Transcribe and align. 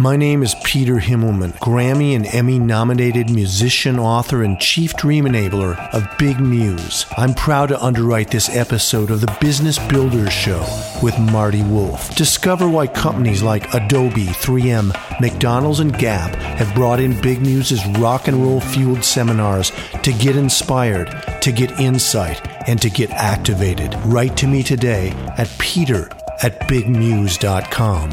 My 0.00 0.16
name 0.16 0.42
is 0.42 0.54
Peter 0.64 0.94
Himmelman, 0.94 1.58
Grammy 1.58 2.16
and 2.16 2.26
Emmy 2.28 2.58
nominated 2.58 3.28
musician, 3.28 3.98
author, 3.98 4.42
and 4.42 4.58
chief 4.58 4.94
dream 4.94 5.26
enabler 5.26 5.76
of 5.92 6.08
Big 6.16 6.40
Muse. 6.40 7.04
I'm 7.18 7.34
proud 7.34 7.66
to 7.66 7.84
underwrite 7.84 8.30
this 8.30 8.48
episode 8.56 9.10
of 9.10 9.20
the 9.20 9.36
Business 9.42 9.78
Builders 9.90 10.32
Show 10.32 10.64
with 11.02 11.18
Marty 11.18 11.62
Wolff. 11.62 12.14
Discover 12.16 12.70
why 12.70 12.86
companies 12.86 13.42
like 13.42 13.74
Adobe, 13.74 14.24
3M, 14.24 15.20
McDonald's, 15.20 15.80
and 15.80 15.94
Gap 15.98 16.34
have 16.34 16.74
brought 16.74 16.98
in 16.98 17.20
Big 17.20 17.42
Muse's 17.42 17.86
rock 17.98 18.26
and 18.26 18.42
roll 18.42 18.62
fueled 18.62 19.04
seminars 19.04 19.70
to 20.02 20.14
get 20.14 20.34
inspired, 20.34 21.10
to 21.42 21.52
get 21.52 21.78
insight, 21.78 22.40
and 22.66 22.80
to 22.80 22.88
get 22.88 23.10
activated. 23.10 23.94
Write 24.06 24.34
to 24.38 24.46
me 24.46 24.62
today 24.62 25.10
at 25.36 25.54
peter 25.58 26.08
at 26.42 26.58
bigmuse.com 26.60 28.12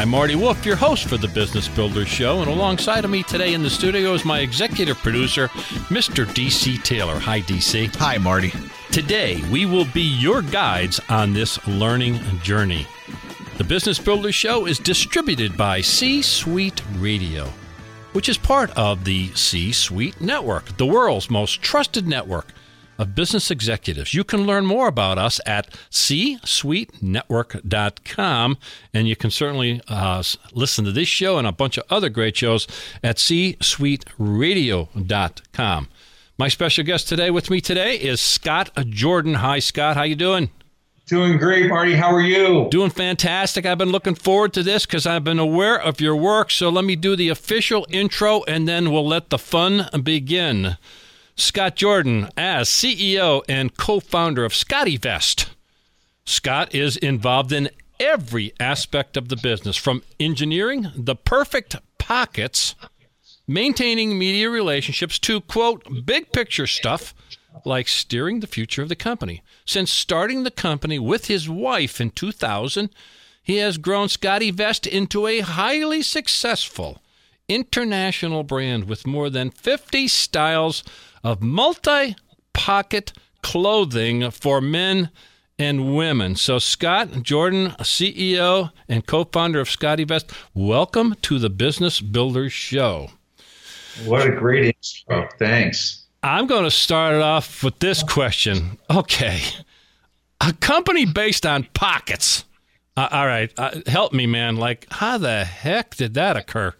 I'm 0.00 0.08
Marty 0.08 0.34
Wolff, 0.34 0.64
your 0.64 0.76
host 0.76 1.04
for 1.08 1.18
the 1.18 1.28
Business 1.28 1.68
Builders 1.68 2.08
Show, 2.08 2.40
and 2.40 2.50
alongside 2.50 3.04
of 3.04 3.10
me 3.10 3.22
today 3.22 3.52
in 3.52 3.62
the 3.62 3.68
studio 3.68 4.14
is 4.14 4.24
my 4.24 4.40
executive 4.40 4.96
producer, 4.96 5.48
Mr. 5.88 6.24
DC 6.24 6.82
Taylor. 6.82 7.18
Hi, 7.18 7.42
DC. 7.42 7.94
Hi, 7.96 8.16
Marty. 8.16 8.50
Today, 8.90 9.42
we 9.50 9.66
will 9.66 9.84
be 9.84 10.00
your 10.00 10.40
guides 10.40 11.00
on 11.10 11.34
this 11.34 11.64
learning 11.68 12.18
journey. 12.42 12.86
The 13.58 13.64
Business 13.64 13.98
Builders 13.98 14.34
Show 14.34 14.64
is 14.64 14.78
distributed 14.78 15.54
by 15.54 15.82
C 15.82 16.22
Suite 16.22 16.80
Radio, 16.96 17.52
which 18.14 18.30
is 18.30 18.38
part 18.38 18.70
of 18.78 19.04
the 19.04 19.30
C 19.34 19.70
Suite 19.70 20.18
Network, 20.18 20.78
the 20.78 20.86
world's 20.86 21.28
most 21.28 21.60
trusted 21.60 22.08
network 22.08 22.46
of 23.00 23.14
business 23.14 23.50
executives. 23.50 24.12
You 24.12 24.24
can 24.24 24.46
learn 24.46 24.66
more 24.66 24.86
about 24.86 25.16
us 25.16 25.40
at 25.46 25.70
csuitenetwork.com, 25.90 28.58
and 28.92 29.08
you 29.08 29.16
can 29.16 29.30
certainly 29.30 29.80
uh, 29.88 30.22
listen 30.52 30.84
to 30.84 30.92
this 30.92 31.08
show 31.08 31.38
and 31.38 31.46
a 31.46 31.52
bunch 31.52 31.78
of 31.78 31.84
other 31.88 32.10
great 32.10 32.36
shows 32.36 32.68
at 33.02 33.16
csuiteradio.com. 33.16 35.88
My 36.36 36.48
special 36.48 36.84
guest 36.84 37.08
today 37.08 37.30
with 37.30 37.48
me 37.48 37.62
today 37.62 37.96
is 37.96 38.20
Scott 38.20 38.68
Jordan. 38.90 39.32
Hi, 39.34 39.60
Scott. 39.60 39.96
How 39.96 40.02
you 40.02 40.14
doing? 40.14 40.50
Doing 41.06 41.38
great, 41.38 41.70
Marty. 41.70 41.94
How 41.94 42.14
are 42.14 42.20
you? 42.20 42.68
Doing 42.70 42.90
fantastic. 42.90 43.64
I've 43.64 43.78
been 43.78 43.92
looking 43.92 44.14
forward 44.14 44.52
to 44.52 44.62
this 44.62 44.84
because 44.84 45.06
I've 45.06 45.24
been 45.24 45.38
aware 45.38 45.80
of 45.80 46.02
your 46.02 46.16
work. 46.16 46.50
So 46.50 46.68
let 46.68 46.84
me 46.84 46.96
do 46.96 47.16
the 47.16 47.30
official 47.30 47.86
intro 47.88 48.42
and 48.44 48.68
then 48.68 48.92
we'll 48.92 49.08
let 49.08 49.30
the 49.30 49.38
fun 49.38 49.88
begin. 50.02 50.76
Scott 51.40 51.74
Jordan 51.74 52.28
as 52.36 52.68
CEO 52.68 53.42
and 53.48 53.74
co 53.76 53.98
founder 53.98 54.44
of 54.44 54.52
Scottevest. 54.52 55.46
Scott 56.26 56.74
is 56.74 56.96
involved 56.98 57.50
in 57.50 57.70
every 57.98 58.52
aspect 58.60 59.16
of 59.16 59.28
the 59.28 59.36
business 59.36 59.76
from 59.76 60.02
engineering 60.20 60.88
the 60.94 61.16
perfect 61.16 61.76
pockets, 61.98 62.74
maintaining 63.48 64.18
media 64.18 64.50
relationships, 64.50 65.18
to 65.20 65.40
quote, 65.40 65.82
big 66.04 66.30
picture 66.32 66.66
stuff 66.66 67.14
like 67.64 67.88
steering 67.88 68.40
the 68.40 68.46
future 68.46 68.82
of 68.82 68.90
the 68.90 68.96
company. 68.96 69.42
Since 69.64 69.90
starting 69.90 70.42
the 70.42 70.50
company 70.50 70.98
with 70.98 71.26
his 71.26 71.48
wife 71.48 72.00
in 72.00 72.10
2000, 72.10 72.90
he 73.42 73.56
has 73.56 73.78
grown 73.78 74.08
Scottevest 74.08 74.86
into 74.86 75.26
a 75.26 75.40
highly 75.40 76.02
successful 76.02 77.00
international 77.48 78.44
brand 78.44 78.84
with 78.84 79.06
more 79.06 79.28
than 79.28 79.50
50 79.50 80.06
styles 80.06 80.84
of 81.22 81.42
multi 81.42 82.16
pocket 82.52 83.12
clothing 83.42 84.30
for 84.30 84.60
men 84.60 85.10
and 85.58 85.94
women. 85.94 86.36
So, 86.36 86.58
Scott 86.58 87.22
Jordan, 87.22 87.70
CEO 87.80 88.70
and 88.88 89.06
co 89.06 89.24
founder 89.24 89.60
of 89.60 89.68
Scottevest, 89.68 90.32
welcome 90.54 91.14
to 91.22 91.38
the 91.38 91.50
Business 91.50 92.00
Builders 92.00 92.52
Show. 92.52 93.10
What 94.04 94.26
a 94.26 94.30
great 94.30 94.76
intro. 95.08 95.28
Thanks. 95.38 96.06
I'm 96.22 96.46
going 96.46 96.64
to 96.64 96.70
start 96.70 97.14
it 97.14 97.22
off 97.22 97.62
with 97.64 97.78
this 97.78 98.02
question. 98.02 98.78
Okay. 98.90 99.40
A 100.40 100.52
company 100.54 101.06
based 101.06 101.44
on 101.44 101.66
pockets. 101.74 102.44
Uh, 102.96 103.08
all 103.10 103.26
right. 103.26 103.52
Uh, 103.56 103.80
help 103.86 104.12
me, 104.12 104.26
man. 104.26 104.56
Like, 104.56 104.86
how 104.90 105.18
the 105.18 105.44
heck 105.44 105.96
did 105.96 106.14
that 106.14 106.36
occur? 106.36 106.74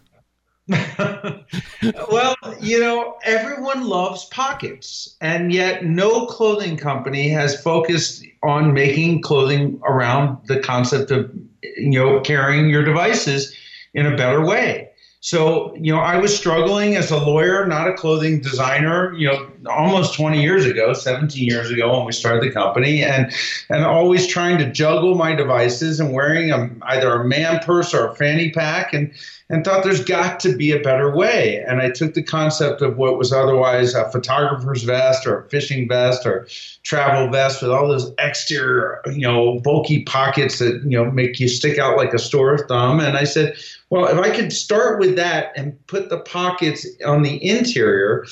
well, 2.11 2.35
you 2.59 2.79
know, 2.79 3.17
everyone 3.23 3.87
loves 3.87 4.25
pockets, 4.25 5.15
and 5.19 5.53
yet 5.53 5.85
no 5.85 6.25
clothing 6.25 6.77
company 6.77 7.27
has 7.29 7.61
focused 7.61 8.23
on 8.43 8.73
making 8.73 9.21
clothing 9.21 9.79
around 9.83 10.37
the 10.47 10.59
concept 10.59 11.11
of, 11.11 11.31
you 11.61 11.99
know, 11.99 12.19
carrying 12.21 12.69
your 12.69 12.83
devices 12.83 13.55
in 13.93 14.05
a 14.05 14.15
better 14.15 14.45
way. 14.45 14.89
So, 15.19 15.75
you 15.75 15.93
know, 15.93 15.99
I 15.99 16.17
was 16.17 16.35
struggling 16.35 16.95
as 16.95 17.11
a 17.11 17.17
lawyer, 17.17 17.67
not 17.67 17.87
a 17.87 17.93
clothing 17.93 18.41
designer, 18.41 19.13
you 19.13 19.27
know, 19.27 19.50
almost 19.67 20.13
20 20.15 20.41
years 20.41 20.65
ago, 20.65 20.93
17 20.93 21.43
years 21.43 21.71
ago 21.71 21.95
when 21.95 22.05
we 22.05 22.11
started 22.11 22.43
the 22.43 22.51
company 22.51 23.03
and 23.03 23.31
and 23.69 23.83
always 23.85 24.27
trying 24.27 24.57
to 24.57 24.71
juggle 24.71 25.15
my 25.15 25.35
devices 25.35 25.99
and 25.99 26.13
wearing 26.13 26.51
a, 26.51 26.69
either 26.83 27.21
a 27.21 27.25
man 27.25 27.59
purse 27.59 27.93
or 27.93 28.07
a 28.07 28.15
fanny 28.15 28.51
pack 28.51 28.93
and 28.93 29.13
and 29.51 29.65
thought 29.65 29.83
there's 29.83 30.03
got 30.03 30.39
to 30.39 30.55
be 30.55 30.71
a 30.71 30.79
better 30.79 31.13
way. 31.13 31.61
And 31.67 31.81
I 31.81 31.91
took 31.91 32.13
the 32.13 32.23
concept 32.23 32.81
of 32.81 32.97
what 32.97 33.17
was 33.17 33.33
otherwise 33.33 33.93
a 33.93 34.09
photographer's 34.09 34.83
vest 34.83 35.27
or 35.27 35.41
a 35.41 35.49
fishing 35.49 35.89
vest 35.89 36.25
or 36.25 36.47
travel 36.83 37.29
vest 37.29 37.61
with 37.61 37.69
all 37.69 37.89
those 37.89 38.13
exterior, 38.17 39.01
you 39.07 39.27
know, 39.27 39.59
bulky 39.59 40.03
pockets 40.03 40.59
that, 40.59 40.81
you 40.83 40.97
know, 40.97 41.11
make 41.11 41.37
you 41.37 41.49
stick 41.49 41.77
out 41.77 41.97
like 41.97 42.13
a 42.13 42.19
store 42.19 42.57
thumb. 42.59 43.01
And 43.01 43.17
I 43.17 43.25
said, 43.25 43.57
well, 43.89 44.07
if 44.07 44.17
I 44.17 44.33
could 44.33 44.53
start 44.53 45.01
with 45.01 45.17
that 45.17 45.51
and 45.57 45.85
put 45.87 46.09
the 46.09 46.19
pockets 46.19 46.87
on 47.05 47.23
the 47.23 47.45
interior, 47.45 48.25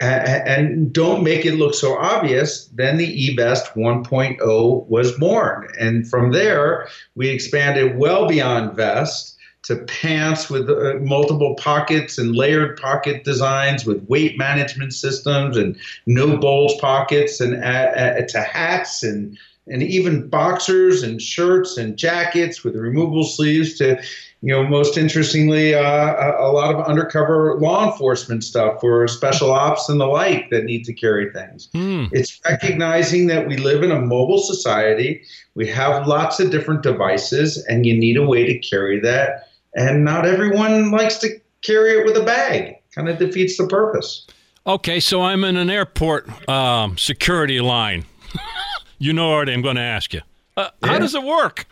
and 0.00 0.92
don't 0.92 1.24
make 1.24 1.44
it 1.44 1.54
look 1.54 1.74
so 1.74 1.96
obvious, 1.98 2.66
then 2.74 2.96
the 2.96 3.36
eVest 3.36 3.72
1.0 3.74 4.86
was 4.86 5.12
born. 5.18 5.68
And 5.78 6.08
from 6.08 6.32
there, 6.32 6.88
we 7.16 7.28
expanded 7.28 7.96
well 7.98 8.28
beyond 8.28 8.76
vest 8.76 9.36
to 9.64 9.76
pants 9.76 10.48
with 10.48 10.70
uh, 10.70 10.94
multiple 11.00 11.54
pockets 11.56 12.16
and 12.16 12.34
layered 12.34 12.78
pocket 12.80 13.24
designs 13.24 13.84
with 13.84 14.02
weight 14.08 14.38
management 14.38 14.94
systems 14.94 15.56
and 15.56 15.76
no 16.06 16.36
bulge 16.36 16.78
pockets 16.80 17.40
and 17.40 17.62
uh, 17.62 17.66
uh, 17.66 18.26
to 18.28 18.40
hats 18.40 19.02
and 19.02 19.36
and 19.70 19.82
even 19.82 20.28
boxers 20.28 21.02
and 21.02 21.20
shirts 21.20 21.76
and 21.76 21.96
jackets 21.96 22.64
with 22.64 22.74
removable 22.76 23.24
sleeves 23.24 23.76
to 23.78 24.00
you 24.40 24.52
know 24.52 24.66
most 24.66 24.96
interestingly 24.96 25.74
uh, 25.74 25.80
a, 25.82 26.48
a 26.48 26.50
lot 26.52 26.74
of 26.74 26.84
undercover 26.86 27.56
law 27.58 27.90
enforcement 27.90 28.44
stuff 28.44 28.80
for 28.80 29.06
special 29.08 29.50
ops 29.50 29.88
and 29.88 30.00
the 30.00 30.06
like 30.06 30.48
that 30.50 30.64
need 30.64 30.84
to 30.84 30.92
carry 30.92 31.30
things 31.32 31.68
mm. 31.74 32.08
it's 32.12 32.40
recognizing 32.44 33.26
that 33.26 33.46
we 33.46 33.56
live 33.56 33.82
in 33.82 33.90
a 33.90 34.00
mobile 34.00 34.38
society 34.38 35.22
we 35.54 35.66
have 35.66 36.06
lots 36.06 36.40
of 36.40 36.50
different 36.50 36.82
devices 36.82 37.64
and 37.66 37.84
you 37.84 37.96
need 37.96 38.16
a 38.16 38.26
way 38.26 38.46
to 38.46 38.58
carry 38.58 39.00
that 39.00 39.48
and 39.74 40.04
not 40.04 40.26
everyone 40.26 40.90
likes 40.90 41.18
to 41.18 41.28
carry 41.62 41.98
it 41.98 42.04
with 42.04 42.16
a 42.16 42.24
bag. 42.24 42.76
Kind 42.94 43.08
of 43.08 43.18
defeats 43.18 43.56
the 43.56 43.66
purpose. 43.66 44.26
Okay, 44.66 45.00
so 45.00 45.22
I'm 45.22 45.44
in 45.44 45.56
an 45.56 45.70
airport 45.70 46.48
um, 46.48 46.98
security 46.98 47.60
line. 47.60 48.04
you 48.98 49.12
know 49.12 49.30
already 49.30 49.52
I'm 49.52 49.62
going 49.62 49.76
to 49.76 49.82
ask 49.82 50.12
you. 50.12 50.22
Uh, 50.56 50.70
yeah. 50.82 50.88
How 50.88 50.98
does 50.98 51.14
it 51.14 51.22
work? 51.22 51.66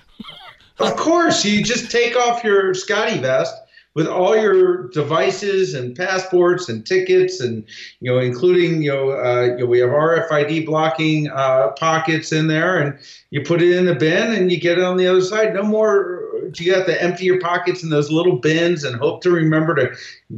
of 0.79 0.97
course, 0.97 1.45
you 1.45 1.63
just 1.63 1.91
take 1.91 2.17
off 2.17 2.45
your 2.45 2.73
Scottevest 2.73 3.53
with 3.97 4.07
all 4.07 4.37
your 4.37 4.89
devices 4.89 5.73
and 5.73 5.97
passports 5.97 6.69
and 6.69 6.87
tickets 6.87 7.41
and 7.41 7.65
you 8.01 8.13
know 8.13 8.19
including 8.19 8.83
you 8.83 8.93
know, 8.93 9.11
uh, 9.13 9.43
you 9.43 9.59
know 9.61 9.67
we 9.67 9.79
have 9.79 9.89
RFID 9.89 10.67
blocking 10.67 11.31
uh, 11.31 11.69
pockets 11.79 12.31
in 12.31 12.47
there 12.47 12.79
and 12.79 12.99
you 13.31 13.41
put 13.41 13.63
it 13.63 13.75
in 13.75 13.87
the 13.87 13.95
bin 13.95 14.35
and 14.35 14.53
you 14.53 14.61
get 14.61 14.77
it 14.77 14.85
on 14.85 14.99
the 14.99 15.07
other 15.07 15.23
side 15.23 15.55
no 15.55 15.63
more 15.63 16.23
do 16.51 16.63
you 16.63 16.75
have 16.75 16.85
to 16.85 17.03
empty 17.03 17.25
your 17.25 17.41
pockets 17.41 17.83
in 17.83 17.89
those 17.89 18.13
little 18.13 18.37
bins 18.37 18.85
and 18.85 18.97
hope 18.97 19.23
to 19.23 19.31
remember 19.31 19.75
to 19.75 19.91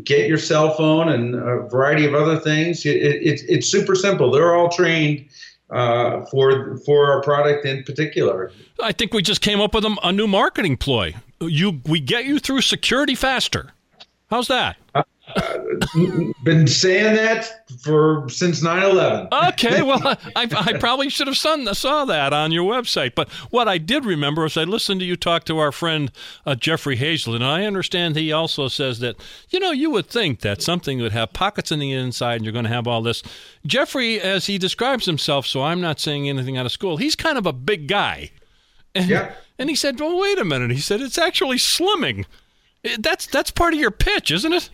get 0.05 0.29
your 0.29 0.39
cell 0.39 0.75
phone 0.75 1.09
and 1.09 1.35
a 1.35 1.69
variety 1.69 2.07
of 2.07 2.15
other 2.15 2.39
things 2.39 2.87
it, 2.87 2.97
it, 2.97 3.43
it's 3.49 3.67
super 3.67 3.97
simple 3.97 4.31
they're 4.31 4.55
all 4.55 4.69
trained 4.69 5.29
uh, 5.71 6.25
for 6.27 6.79
for 6.79 7.13
our 7.13 7.23
product 7.23 7.65
in 7.65 7.83
particular. 7.85 8.53
I 8.83 8.93
think 8.93 9.13
we 9.13 9.23
just 9.23 9.41
came 9.41 9.61
up 9.61 9.75
with 9.75 9.85
a, 9.85 9.97
a 10.03 10.13
new 10.13 10.27
marketing 10.27 10.77
ploy. 10.77 11.15
you 11.41 11.81
we 11.87 12.01
get 12.01 12.25
you 12.25 12.39
through 12.39 12.63
security 12.63 13.15
faster. 13.15 13.73
How's 14.31 14.49
that? 14.49 14.77
Uh, 14.95 15.03
been 16.43 16.67
saying 16.67 17.17
that 17.17 17.67
for 17.83 18.29
since 18.29 18.63
9-11 18.63 19.29
okay 19.49 19.83
well 19.83 20.01
I, 20.35 20.49
I 20.51 20.79
probably 20.79 21.11
should 21.11 21.27
have 21.27 21.37
son, 21.37 21.73
saw 21.75 22.05
that 22.07 22.33
on 22.33 22.53
your 22.53 22.71
website. 22.71 23.15
But 23.15 23.29
what 23.51 23.69
i 23.69 23.79
did 23.79 24.05
remember 24.05 24.43
was 24.43 24.57
i 24.57 24.65
listened 24.65 25.01
to 25.01 25.07
you 25.07 25.17
talk 25.17 25.45
to 25.45 25.59
our 25.59 25.73
friend 25.73 26.11
uh, 26.47 26.55
jeffrey 26.55 26.97
Hayzlett 26.97 27.37
and 27.37 27.45
i 27.45 27.65
understand 27.65 28.17
he 28.17 28.33
also 28.33 28.69
says 28.69 29.01
that 29.01 29.17
you 29.51 29.61
know 29.61 29.71
you 29.71 29.91
would 29.91 30.07
think 30.07 30.41
that 30.41 30.63
something 30.63 31.01
would 31.01 31.13
have 31.13 31.33
pockets 31.33 31.71
in 31.71 31.79
the 31.79 31.93
inside 31.93 32.37
and 32.37 32.45
you're 32.45 32.53
going 32.53 32.65
to 32.65 32.71
have 32.71 32.87
all 32.87 33.03
this. 33.03 33.23
Jeffrey 33.67 34.21
as 34.21 34.47
he 34.47 34.59
describes 34.59 35.07
himself 35.07 35.47
so 35.47 35.63
i'm 35.63 35.81
not 35.81 36.01
saying 36.01 36.29
anything 36.29 36.57
out 36.57 36.67
of 36.67 36.73
school 36.73 36.97
he's 36.97 37.15
kind 37.15 37.39
of 37.39 37.47
a 37.47 37.53
big 37.53 37.87
guy. 37.87 38.31
And, 38.95 39.11
yeah. 39.11 39.33
and 39.59 39.69
he 39.69 39.77
said 39.77 40.01
well 40.01 40.19
wait 40.19 40.39
a 40.39 40.45
minute. 40.45 40.71
He 40.71 40.81
said 40.81 41.01
it's 41.01 41.19
actually 41.19 41.59
slimming. 41.59 42.25
That's 42.99 43.27
that's 43.27 43.51
part 43.51 43.75
of 43.75 43.81
your 43.81 43.91
pitch 43.91 44.31
isn't 44.31 44.53
it 44.53 44.71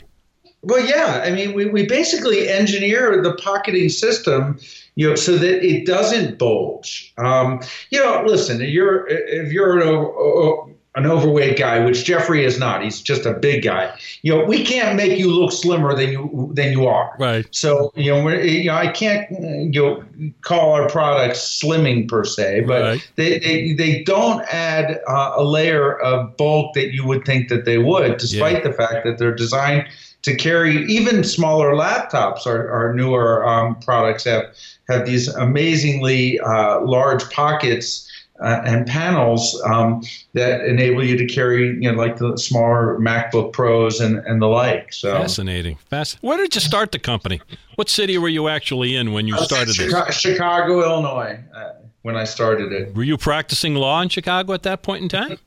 well, 0.64 0.84
yeah. 0.84 1.22
I 1.24 1.30
mean, 1.30 1.54
we, 1.54 1.66
we 1.66 1.86
basically 1.86 2.48
engineer 2.48 3.22
the 3.22 3.34
pocketing 3.34 3.88
system, 3.88 4.58
you 4.94 5.08
know, 5.08 5.14
so 5.14 5.36
that 5.36 5.64
it 5.64 5.86
doesn't 5.86 6.38
bulge. 6.38 7.12
Um, 7.18 7.60
you 7.90 8.00
know, 8.00 8.22
listen, 8.26 8.60
if 8.60 8.70
you're 8.70 9.06
if 9.08 9.52
you're 9.52 9.80
an, 9.80 10.74
an 10.96 11.06
overweight 11.06 11.58
guy, 11.58 11.84
which 11.84 12.04
Jeffrey 12.04 12.44
is 12.44 12.58
not, 12.58 12.82
he's 12.82 13.02
just 13.02 13.26
a 13.26 13.32
big 13.34 13.64
guy. 13.64 13.92
You 14.22 14.36
know, 14.36 14.44
we 14.44 14.64
can't 14.64 14.96
make 14.96 15.18
you 15.18 15.28
look 15.28 15.50
slimmer 15.50 15.94
than 15.94 16.10
you 16.10 16.50
than 16.54 16.70
you 16.70 16.86
are. 16.86 17.16
Right. 17.18 17.46
So 17.50 17.92
you 17.96 18.12
know, 18.12 18.28
you 18.28 18.66
know, 18.66 18.76
I 18.76 18.88
can't 18.88 19.28
you 19.74 19.82
know 19.82 20.04
call 20.42 20.72
our 20.72 20.88
products 20.88 21.40
slimming 21.40 22.08
per 22.08 22.24
se, 22.24 22.62
but 22.66 22.82
right. 22.82 23.10
they, 23.16 23.38
they 23.40 23.72
they 23.72 24.02
don't 24.04 24.42
add 24.52 25.00
uh, 25.08 25.32
a 25.36 25.42
layer 25.42 25.98
of 25.98 26.36
bulk 26.36 26.74
that 26.74 26.92
you 26.92 27.04
would 27.04 27.24
think 27.24 27.48
that 27.48 27.64
they 27.64 27.78
would, 27.78 28.18
despite 28.18 28.58
yeah. 28.58 28.68
the 28.68 28.72
fact 28.72 29.04
that 29.04 29.18
they're 29.18 29.34
designed 29.34 29.88
to 30.24 30.34
carry 30.34 30.84
even 30.86 31.22
smaller 31.22 31.74
laptops. 31.74 32.46
Our, 32.46 32.68
our 32.70 32.94
newer 32.94 33.46
um, 33.46 33.76
products 33.76 34.24
have 34.24 34.54
have 34.88 35.06
these 35.06 35.28
amazingly 35.28 36.40
uh, 36.40 36.80
large 36.80 37.28
pockets 37.30 38.10
uh, 38.40 38.62
and 38.64 38.86
panels 38.86 39.62
um, 39.66 40.02
that 40.32 40.62
enable 40.62 41.04
you 41.04 41.16
to 41.16 41.26
carry, 41.26 41.68
you 41.68 41.90
know, 41.90 41.92
like 41.92 42.16
the 42.16 42.36
smaller 42.36 42.98
MacBook 42.98 43.52
Pros 43.52 44.00
and, 44.00 44.16
and 44.26 44.42
the 44.42 44.46
like. 44.46 44.92
So 44.92 45.12
fascinating. 45.12 45.76
Fast. 45.88 46.18
Where 46.20 46.36
did 46.36 46.54
you 46.54 46.60
start 46.60 46.92
the 46.92 46.98
company? 46.98 47.40
What 47.76 47.88
city 47.88 48.18
were 48.18 48.28
you 48.28 48.48
actually 48.48 48.96
in 48.96 49.12
when 49.12 49.26
you 49.26 49.38
started 49.38 49.74
Chicago, 49.74 50.06
this? 50.06 50.16
Chicago, 50.16 50.82
Illinois. 50.82 51.38
Uh, 51.54 51.72
when 52.02 52.16
I 52.16 52.24
started 52.24 52.70
it. 52.70 52.94
Were 52.94 53.02
you 53.02 53.16
practicing 53.16 53.76
law 53.76 54.02
in 54.02 54.10
Chicago 54.10 54.52
at 54.52 54.62
that 54.64 54.82
point 54.82 55.02
in 55.02 55.08
time? 55.08 55.38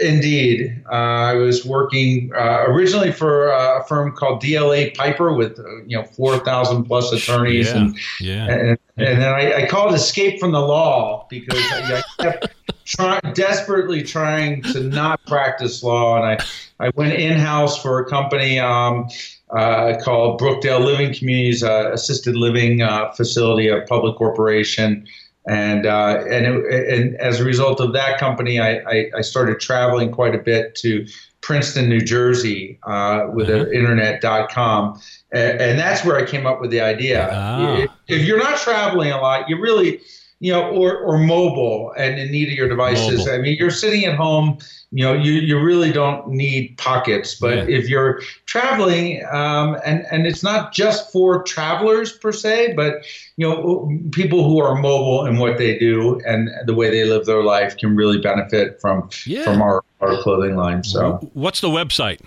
Indeed, 0.00 0.82
uh, 0.90 0.94
I 0.94 1.34
was 1.34 1.64
working 1.64 2.32
uh, 2.34 2.64
originally 2.66 3.12
for 3.12 3.48
a 3.48 3.84
firm 3.86 4.12
called 4.12 4.42
DLA 4.42 4.96
Piper 4.96 5.34
with 5.34 5.58
uh, 5.58 5.82
you 5.86 5.96
know 5.96 6.04
four 6.04 6.38
thousand 6.38 6.84
plus 6.84 7.12
attorneys, 7.12 7.66
yeah, 7.68 7.76
and, 7.76 7.98
yeah. 8.20 8.46
and 8.46 8.78
and 8.96 9.22
then 9.22 9.28
I, 9.28 9.64
I 9.64 9.66
called 9.68 9.94
escape 9.94 10.40
from 10.40 10.52
the 10.52 10.60
law 10.60 11.26
because 11.28 11.60
I, 11.72 11.98
I 12.18 12.22
kept 12.22 12.54
try, 12.84 13.20
desperately 13.34 14.02
trying 14.02 14.62
to 14.62 14.80
not 14.80 15.24
practice 15.26 15.82
law, 15.82 16.16
and 16.16 16.24
I 16.24 16.44
I 16.86 16.90
went 16.94 17.14
in 17.14 17.38
house 17.38 17.80
for 17.80 18.00
a 18.00 18.08
company. 18.08 18.58
Um, 18.58 19.08
uh, 19.50 20.00
called 20.02 20.40
Brookdale 20.40 20.82
Living 20.82 21.12
Communities, 21.12 21.62
uh, 21.62 21.90
assisted 21.92 22.34
living 22.34 22.80
uh, 22.80 23.12
facility, 23.12 23.68
a 23.68 23.82
public 23.82 24.16
corporation 24.16 25.06
and 25.46 25.86
uh, 25.86 26.24
and 26.28 26.46
it, 26.46 26.98
and 26.98 27.16
as 27.16 27.40
a 27.40 27.44
result 27.44 27.80
of 27.80 27.92
that 27.94 28.18
company, 28.18 28.60
I, 28.60 28.76
I, 28.78 29.10
I, 29.18 29.20
started 29.22 29.58
traveling 29.58 30.12
quite 30.12 30.34
a 30.34 30.38
bit 30.38 30.74
to 30.76 31.06
Princeton, 31.40 31.88
New 31.88 32.00
Jersey, 32.00 32.78
uh, 32.84 33.26
with 33.32 33.48
mm-hmm. 33.48 33.72
internet.com, 33.72 35.00
and, 35.32 35.60
and 35.60 35.78
that's 35.78 36.04
where 36.04 36.16
I 36.16 36.24
came 36.24 36.46
up 36.46 36.60
with 36.60 36.70
the 36.70 36.80
idea. 36.80 37.28
Oh. 37.32 37.76
If, 37.76 37.90
if, 38.06 38.26
you're 38.26 38.38
not 38.38 38.58
traveling 38.58 39.10
a 39.10 39.20
lot, 39.20 39.48
you 39.48 39.60
really, 39.60 40.00
you 40.42 40.52
know, 40.52 40.70
or 40.70 40.98
or 40.98 41.18
mobile 41.18 41.94
and 41.96 42.18
in 42.18 42.30
need 42.30 42.48
of 42.48 42.54
your 42.54 42.68
devices. 42.68 43.20
Mobile. 43.20 43.32
I 43.32 43.38
mean, 43.38 43.56
you're 43.58 43.70
sitting 43.70 44.04
at 44.04 44.16
home 44.16 44.58
you 44.92 45.02
know 45.02 45.14
you, 45.14 45.32
you 45.32 45.58
really 45.58 45.90
don't 45.90 46.28
need 46.28 46.76
pockets 46.76 47.34
but 47.34 47.56
yeah. 47.56 47.64
if 47.76 47.88
you're 47.88 48.20
traveling 48.46 49.24
um, 49.32 49.76
and 49.84 50.04
and 50.10 50.26
it's 50.26 50.42
not 50.42 50.72
just 50.72 51.10
for 51.10 51.42
travelers 51.44 52.12
per 52.12 52.30
se 52.30 52.74
but 52.74 52.96
you 53.36 53.48
know 53.48 53.90
people 54.12 54.44
who 54.44 54.60
are 54.60 54.74
mobile 54.76 55.24
in 55.26 55.38
what 55.38 55.56
they 55.58 55.76
do 55.78 56.20
and 56.26 56.50
the 56.66 56.74
way 56.74 56.90
they 56.90 57.04
live 57.04 57.24
their 57.24 57.42
life 57.42 57.78
can 57.78 57.96
really 57.96 58.20
benefit 58.20 58.78
from 58.80 59.08
yeah. 59.26 59.44
from 59.44 59.62
our, 59.62 59.82
our 60.00 60.20
clothing 60.22 60.56
line 60.56 60.84
so 60.84 61.18
what's 61.32 61.62
the 61.62 61.68
website 61.68 62.20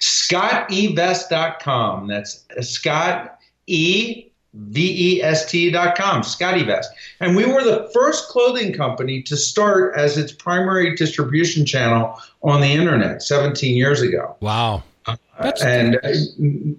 scottevest.com 0.00 2.08
that's 2.08 2.44
scott 2.60 3.38
e 3.66 4.25
V-E-S-T.com, 4.56 6.22
Scottevest. 6.22 6.86
And 7.20 7.36
we 7.36 7.44
were 7.44 7.62
the 7.62 7.90
first 7.92 8.28
clothing 8.28 8.72
company 8.72 9.22
to 9.22 9.36
start 9.36 9.96
as 9.96 10.16
its 10.16 10.32
primary 10.32 10.94
distribution 10.96 11.66
channel 11.66 12.18
on 12.42 12.60
the 12.60 12.68
internet 12.68 13.22
17 13.22 13.76
years 13.76 14.00
ago. 14.00 14.36
Wow. 14.40 14.82
That's 15.38 15.62
and 15.62 15.96
uh, 15.96 16.08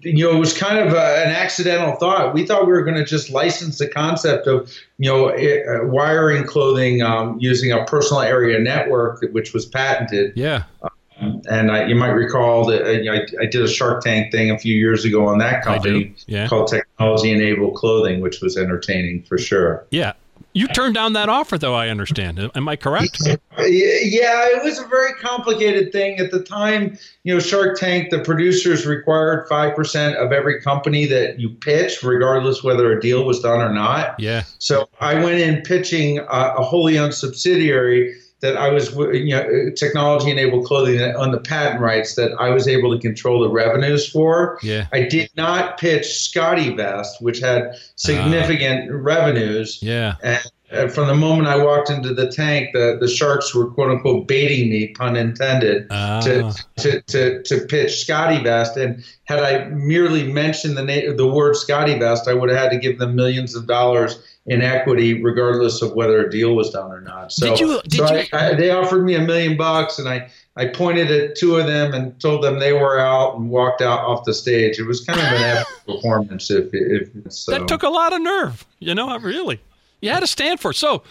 you 0.02 0.26
know 0.26 0.36
it 0.36 0.40
was 0.40 0.58
kind 0.58 0.80
of 0.80 0.94
a, 0.94 1.24
an 1.24 1.32
accidental 1.32 1.96
thought. 1.96 2.34
We 2.34 2.46
thought 2.46 2.66
we 2.66 2.74
were 2.74 2.84
going 2.84 2.98
to 2.98 3.06
just 3.06 3.30
license 3.30 3.78
the 3.78 3.88
concept 3.88 4.48
of 4.48 4.74
you 4.98 5.10
know 5.10 5.30
uh, 5.30 5.86
wiring 5.86 6.44
clothing 6.44 7.04
um, 7.04 7.38
using 7.40 7.72
a 7.72 7.86
personal 7.86 8.22
area 8.22 8.60
network, 8.60 9.24
which 9.32 9.54
was 9.54 9.66
patented. 9.66 10.34
Yeah. 10.36 10.64
Uh, 10.82 10.90
and 11.20 11.72
I, 11.72 11.86
you 11.86 11.96
might 11.96 12.10
recall 12.10 12.66
that 12.66 12.84
uh, 12.84 13.12
I, 13.12 13.44
I, 13.44 13.46
did 13.46 13.62
a 13.62 13.68
Shark 13.68 14.04
Tank 14.04 14.32
thing 14.32 14.52
a 14.52 14.60
few 14.60 14.76
years 14.76 15.06
ago 15.06 15.28
on 15.28 15.40
that 15.40 15.64
company 15.64 16.14
yeah. 16.28 16.48
called 16.48 16.68
Technology 16.68 17.32
Enabled 17.32 17.76
Clothing, 17.76 18.22
which 18.22 18.42
was 18.42 18.58
entertaining 18.58 19.24
for 19.24 19.38
sure. 19.38 19.86
Yeah. 19.90 20.14
You 20.54 20.68
turned 20.68 20.96
down 20.96 21.14
that 21.14 21.30
offer, 21.30 21.60
though, 21.60 21.76
I 21.76 21.90
understand. 21.90 22.50
Am 22.56 22.68
I 22.68 22.76
correct? 22.76 23.20
Yeah, 23.60 24.46
it 24.50 24.64
was 24.64 24.80
a 24.80 24.86
very 24.86 25.14
complicated 25.16 25.92
thing. 25.92 26.20
At 26.20 26.30
the 26.30 26.44
time, 26.44 26.98
you 27.24 27.34
know, 27.34 27.40
Shark 27.40 27.78
Tank, 27.78 28.12
the 28.12 28.20
producers 28.20 28.86
required 28.86 29.48
5% 29.50 30.16
of 30.16 30.32
every 30.32 30.62
company 30.62 31.06
that 31.08 31.40
you 31.40 31.50
pitch, 31.50 32.04
regardless 32.04 32.64
whether 32.64 32.96
a 32.96 33.02
deal 33.02 33.26
was 33.26 33.40
done 33.40 33.60
or 33.60 33.74
not. 33.74 34.18
Yeah. 34.20 34.44
So 34.60 34.88
I 35.02 35.16
went 35.16 35.40
in 35.40 35.64
pitching 35.64 36.20
a, 36.20 36.54
a 36.58 36.64
wholly 36.64 37.00
owned 37.00 37.16
subsidiary 37.16 38.16
that 38.40 38.56
I 38.56 38.70
was, 38.70 38.96
you 38.96 39.36
know, 39.36 39.72
technology 39.76 40.30
enabled 40.30 40.66
clothing 40.66 41.02
on 41.16 41.32
the 41.32 41.40
patent 41.40 41.82
rights 41.82 42.16
that 42.16 42.32
I 42.40 42.50
was 42.50 42.68
able 42.68 42.96
to 42.96 43.02
control 43.02 43.42
the 43.42 43.50
revenues 43.50 44.08
for. 44.08 44.60
Yeah. 44.62 44.88
I 44.94 45.04
did 45.04 45.32
not 45.36 45.80
pitch 45.80 46.06
Scottevest, 46.06 47.20
which 47.20 47.40
had 47.40 47.76
significant 47.96 48.92
uh, 48.92 48.96
revenues. 48.96 49.80
Yeah. 49.82 50.16
And 50.22 50.92
from 50.92 51.08
the 51.08 51.16
moment 51.16 51.48
I 51.48 51.64
walked 51.64 51.90
into 51.90 52.14
the 52.14 52.30
tank, 52.30 52.72
the, 52.74 52.98
the 53.00 53.08
sharks 53.08 53.56
were 53.56 53.72
quote 53.72 53.90
unquote 53.90 54.28
baiting 54.28 54.70
me, 54.70 54.90
pun 54.90 55.16
intended, 55.16 55.88
uh. 55.90 56.22
to, 56.22 56.54
to, 56.78 57.02
to, 57.02 57.42
to 57.44 57.60
pitch 57.66 58.06
Scottevest. 58.06 58.76
And 58.76 59.04
had 59.24 59.40
I 59.40 59.70
merely 59.70 60.32
mentioned 60.32 60.78
the 60.78 60.84
na- 60.84 61.16
the 61.16 61.28
word 61.28 61.56
Scottevest, 61.56 62.28
I 62.28 62.34
would 62.34 62.50
have 62.50 62.60
had 62.60 62.72
to 62.72 62.78
give 62.78 63.00
them 63.00 63.16
millions 63.16 63.56
of 63.56 63.66
dollars 63.66 64.22
in 64.48 64.62
equity, 64.62 65.22
regardless 65.22 65.82
of 65.82 65.94
whether 65.94 66.26
a 66.26 66.30
deal 66.30 66.56
was 66.56 66.70
done 66.70 66.90
or 66.92 67.02
not. 67.02 67.34
So, 67.34 67.50
did 67.50 67.60
you, 67.60 67.82
did 67.84 68.08
so 68.08 68.16
you, 68.16 68.26
I, 68.32 68.50
I, 68.50 68.54
they 68.56 68.72
offered 68.72 69.04
me 69.04 69.16
a 69.16 69.22
million 69.22 69.58
bucks, 69.58 70.00
and 70.00 70.08
I, 70.08 70.30
I 70.56 70.68
pointed 70.68 71.12
at 71.12 71.36
two 71.36 71.58
of 71.58 71.68
them 71.68 71.94
and 71.94 72.20
told 72.22 72.44
them 72.44 72.58
they 72.58 72.72
were 72.72 72.98
out 72.98 73.36
and 73.36 73.50
walked 73.50 73.82
out 73.82 74.00
off 74.00 74.24
the 74.24 74.34
stage. 74.34 74.80
It 74.80 74.88
was 74.88 75.04
kind 75.04 75.20
of 75.20 75.26
an 75.26 75.42
epic 75.44 75.68
performance. 75.86 76.50
If, 76.50 76.70
if 76.74 77.32
so. 77.32 77.52
that 77.52 77.68
took 77.68 77.84
a 77.84 77.90
lot 77.90 78.14
of 78.14 78.22
nerve, 78.22 78.66
you 78.80 78.96
know, 78.96 79.18
really, 79.20 79.60
you 80.02 80.10
had 80.10 80.22
to 80.22 80.28
stand 80.28 80.62
for. 80.62 80.72
It. 80.72 80.76
So, 80.76 81.04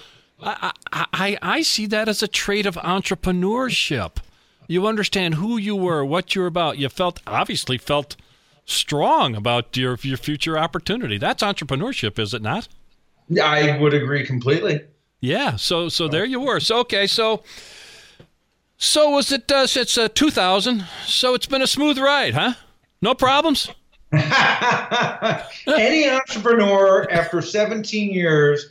I, 0.42 0.72
I, 0.92 1.38
I 1.40 1.62
see 1.62 1.86
that 1.86 2.08
as 2.08 2.22
a 2.22 2.28
trait 2.28 2.66
of 2.66 2.76
entrepreneurship. 2.76 4.16
You 4.68 4.86
understand 4.86 5.36
who 5.36 5.58
you 5.58 5.76
were, 5.76 6.04
what 6.04 6.34
you're 6.34 6.46
about. 6.46 6.78
You 6.78 6.88
felt 6.88 7.20
obviously 7.26 7.78
felt 7.78 8.16
strong 8.64 9.36
about 9.36 9.76
your 9.76 9.98
your 10.02 10.16
future 10.16 10.58
opportunity. 10.58 11.18
That's 11.18 11.42
entrepreneurship, 11.42 12.18
is 12.18 12.34
it 12.34 12.42
not? 12.42 12.66
I 13.42 13.78
would 13.78 13.95
agree 13.95 14.25
completely. 14.25 14.80
Yeah. 15.21 15.56
So 15.56 15.88
so 15.88 16.09
there 16.09 16.25
you 16.25 16.40
were. 16.40 16.61
So 16.61 16.78
okay. 16.80 17.06
So 17.06 17.42
so 18.76 19.11
was 19.11 19.33
it? 19.33 19.50
Uh, 19.50 19.66
it's 19.68 19.99
uh, 19.99 20.09
2000. 20.09 20.85
So 21.06 21.35
it's 21.35 21.47
been 21.47 21.62
a 21.62 21.66
smooth 21.66 21.99
ride, 21.99 22.35
huh? 22.35 22.54
No 23.00 23.14
problems. 23.14 23.71
Any 24.12 26.09
entrepreneur 26.09 27.11
after 27.11 27.42
17 27.42 28.11
years, 28.11 28.66